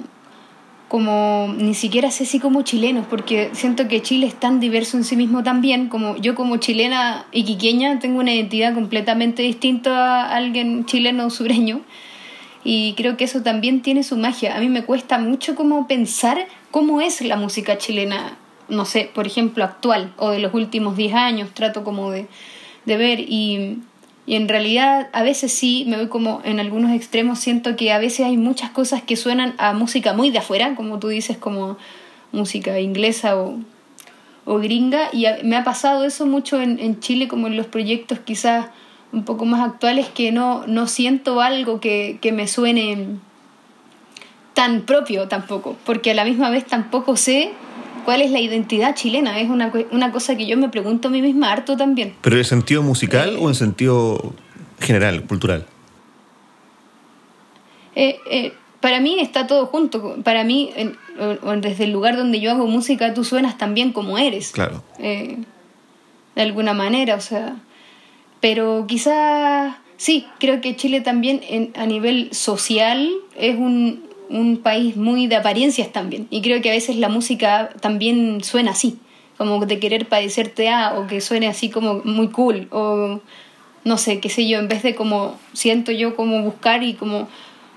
[0.87, 5.03] como ni siquiera sé si como chilenos, porque siento que Chile es tan diverso en
[5.03, 10.35] sí mismo también, como yo como chilena y quiqueña tengo una identidad completamente distinta a
[10.35, 11.81] alguien chileno sureño,
[12.63, 14.55] y creo que eso también tiene su magia.
[14.55, 18.37] A mí me cuesta mucho como pensar cómo es la música chilena
[18.69, 22.27] no sé, por ejemplo, actual o de los últimos 10 años, trato como de,
[22.85, 23.79] de ver y,
[24.27, 27.97] y, en realidad a veces sí, me voy como en algunos extremos, siento que a
[27.97, 31.77] veces hay muchas cosas que suenan a música muy de afuera, como tú dices, como
[32.31, 33.57] música inglesa o,
[34.45, 35.09] o gringa.
[35.13, 38.67] Y me ha pasado eso mucho en, en, Chile como en los proyectos quizás
[39.11, 43.17] un poco más actuales que no, no siento algo que, que me suene
[44.53, 47.53] tan propio tampoco, porque a la misma vez tampoco sé
[48.07, 49.37] cuál es la identidad chilena.
[49.37, 52.15] Es una, una cosa que yo me pregunto a mí misma harto también.
[52.21, 54.33] ¿Pero en sentido musical o en sentido
[54.79, 55.65] general, cultural?
[57.95, 60.15] Eh, eh, para mí está todo junto.
[60.23, 60.71] Para mí,
[61.57, 64.51] desde el lugar donde yo hago música, tú suenas también como eres.
[64.51, 64.81] Claro.
[64.99, 65.39] Eh,
[66.33, 67.57] de alguna manera, o sea.
[68.39, 75.27] Pero quizás, sí, creo que Chile también a nivel social es un, un país muy
[75.27, 76.27] de apariencias también.
[76.29, 78.97] Y creo que a veces la música también suena así,
[79.37, 83.19] como de querer parecerte a, o que suene así como muy cool, o
[83.83, 87.27] no sé, qué sé yo, en vez de como siento yo como buscar y como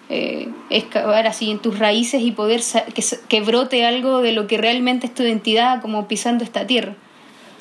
[0.09, 2.61] eh, excavar así en tus raíces y poder
[2.95, 6.97] que, que, brote algo de lo que realmente es tu identidad como pisando esta tierra.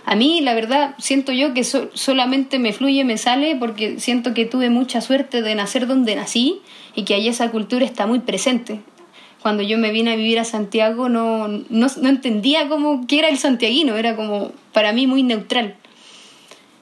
[0.06, 4.46] A mí, la verdad, siento yo que solamente me fluye, me sale, porque siento que
[4.46, 6.62] tuve mucha suerte de nacer donde nací
[7.00, 8.82] y que ahí esa cultura está muy presente.
[9.42, 13.38] Cuando yo me vine a vivir a Santiago no, no, entendía cómo que era el
[13.38, 15.76] santiaguino, era como para mí muy neutral.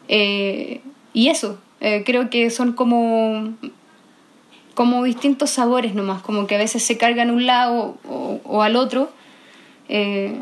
[0.07, 0.81] Eh,
[1.13, 3.53] y eso, eh, creo que son como
[4.73, 7.97] como distintos sabores nomás, como que a veces se cargan un lado
[8.43, 9.09] o, al otro.
[9.89, 10.35] Eh,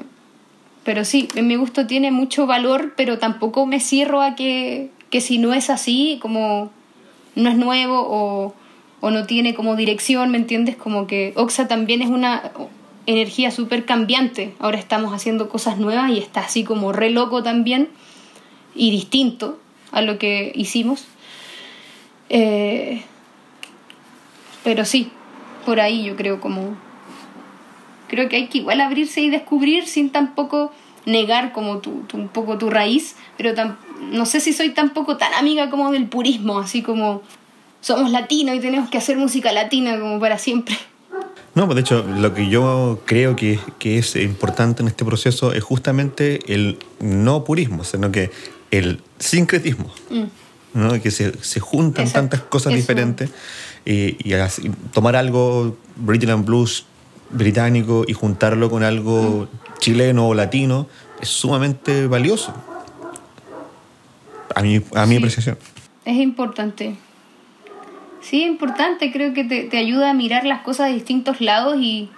[0.83, 5.21] pero sí, en mi gusto tiene mucho valor, pero tampoco me cierro a que, que
[5.21, 6.69] si no es así, como
[7.35, 8.53] no es nuevo o,
[9.05, 10.75] o no tiene como dirección, ¿me entiendes?
[10.75, 12.51] Como que Oxa también es una
[13.05, 14.55] energía súper cambiante.
[14.57, 17.89] Ahora estamos haciendo cosas nuevas y está así como re loco también
[18.73, 19.59] y distinto
[19.91, 21.05] a lo que hicimos.
[22.29, 23.03] Eh,
[24.63, 25.11] pero sí,
[25.67, 26.75] por ahí yo creo como...
[28.07, 30.71] Creo que hay que igual abrirse y descubrir sin tampoco
[31.05, 33.53] negar como tu, un poco tu raíz, pero
[34.11, 37.21] no sé si soy tampoco tan amiga como del purismo, así como
[37.85, 40.75] somos latinos y tenemos que hacer música latina como para siempre.
[41.53, 45.53] No, pues de hecho, lo que yo creo que, que es importante en este proceso
[45.53, 48.31] es justamente el no purismo, sino que
[48.71, 50.23] el sincretismo, mm.
[50.73, 50.99] ¿no?
[50.99, 53.29] que se, se juntan tantas cosas diferentes
[53.85, 54.17] y,
[54.91, 56.87] tomar algo British and Blues
[57.29, 60.87] británico y juntarlo con algo chileno o latino
[61.21, 62.51] es sumamente valioso.
[64.55, 65.59] A mi, a mi apreciación.
[66.03, 66.95] Es importante.
[68.25, 69.11] Sí, es importante.
[69.11, 72.09] Creo que te, te, ayuda a mirar las cosas de distintos lados y,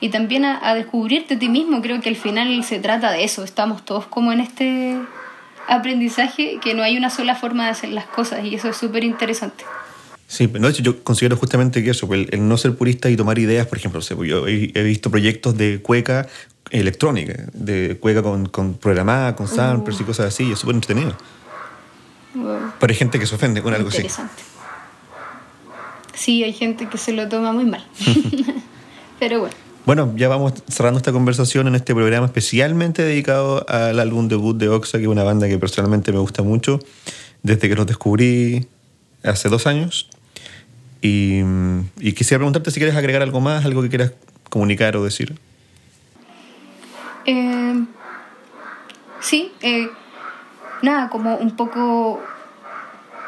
[0.00, 1.80] y también a, a, descubrirte a ti mismo.
[1.80, 3.44] Creo que al final se trata de eso.
[3.44, 4.98] Estamos todos como en este
[5.68, 9.04] aprendizaje que no hay una sola forma de hacer las cosas y eso es súper
[9.04, 9.64] interesante.
[10.26, 13.38] Sí, de hecho yo considero justamente que eso, pues, el, no ser purista y tomar
[13.38, 16.26] ideas, por ejemplo, pues, yo he, visto proyectos de cueca
[16.70, 20.06] electrónica, de cueca con, con programada, con samples y uh.
[20.06, 21.14] cosas así, y es súper entretenido.
[22.34, 23.98] Pero hay gente que se ofende con algo así.
[23.98, 24.53] Interesante.
[26.14, 27.84] Sí, hay gente que se lo toma muy mal.
[29.18, 29.54] Pero bueno.
[29.86, 34.70] Bueno, ya vamos cerrando esta conversación en este programa especialmente dedicado al álbum debut de
[34.70, 36.78] Oxa, que es una banda que personalmente me gusta mucho
[37.42, 38.66] desde que los descubrí
[39.22, 40.08] hace dos años.
[41.02, 41.42] Y,
[42.14, 44.12] quisiera preguntarte si quieres agregar algo más, algo que quieras
[44.48, 45.38] comunicar o decir.
[47.26, 47.84] Eh,
[49.20, 49.90] sí, eh,
[50.80, 52.22] nada, como un poco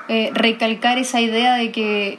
[0.08, 2.18] eh, recalcar esa idea de que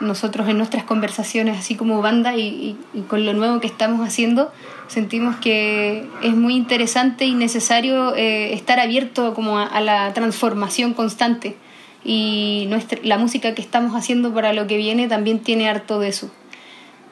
[0.00, 2.76] nosotros en nuestras conversaciones, así como banda y,
[3.08, 4.52] con lo nuevo que estamos haciendo,
[4.86, 11.56] sentimos que es muy interesante y necesario estar abierto como a la transformación constante
[12.04, 16.08] y nuestra, la música que estamos haciendo para lo que viene también tiene harto de
[16.08, 16.30] eso.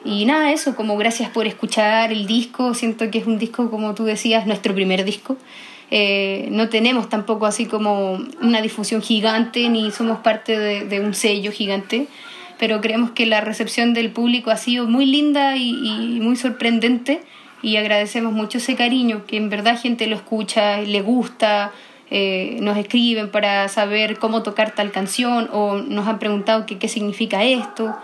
[0.05, 3.93] Y nada, eso, como gracias por escuchar el disco, siento que es un disco, como
[3.93, 5.37] tú decías, nuestro primer disco.
[5.91, 11.13] Eh, no tenemos tampoco así como una difusión gigante, ni somos parte de, de, un
[11.13, 12.07] sello gigante,
[12.59, 17.21] pero creemos que la recepción del público ha sido muy linda y, y muy sorprendente
[17.61, 21.71] y agradecemos mucho ese cariño, que en verdad gente lo escucha, le gusta,
[22.09, 27.43] eh, nos escriben para saber cómo tocar tal canción o nos han preguntado qué significa
[27.43, 27.95] esto,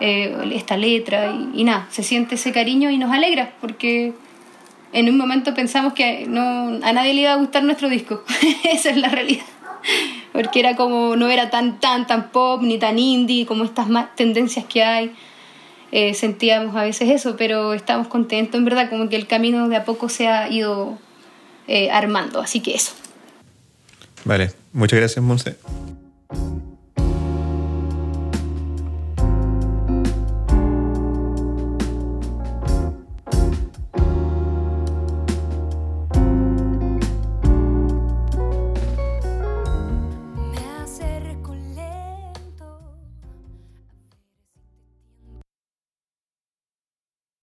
[0.00, 4.12] eh, esta letra y, nada, se siente ese cariño y nos alegra porque
[4.92, 8.22] en un momento pensamos que no, a nadie le iba a gustar nuestro disco,
[8.64, 9.44] esa es la realidad.
[10.32, 14.14] Porque era como, no era tan, tan, tan pop, ni tan indie, como estas más
[14.14, 15.12] tendencias que hay.
[15.92, 19.76] Eh, sentíamos a veces eso, pero estamos contentos, en verdad, como que el camino de
[19.76, 20.98] a poco se ha ido
[21.92, 22.92] armando, así que eso.
[24.24, 25.56] Vale, muchas gracias, Monse.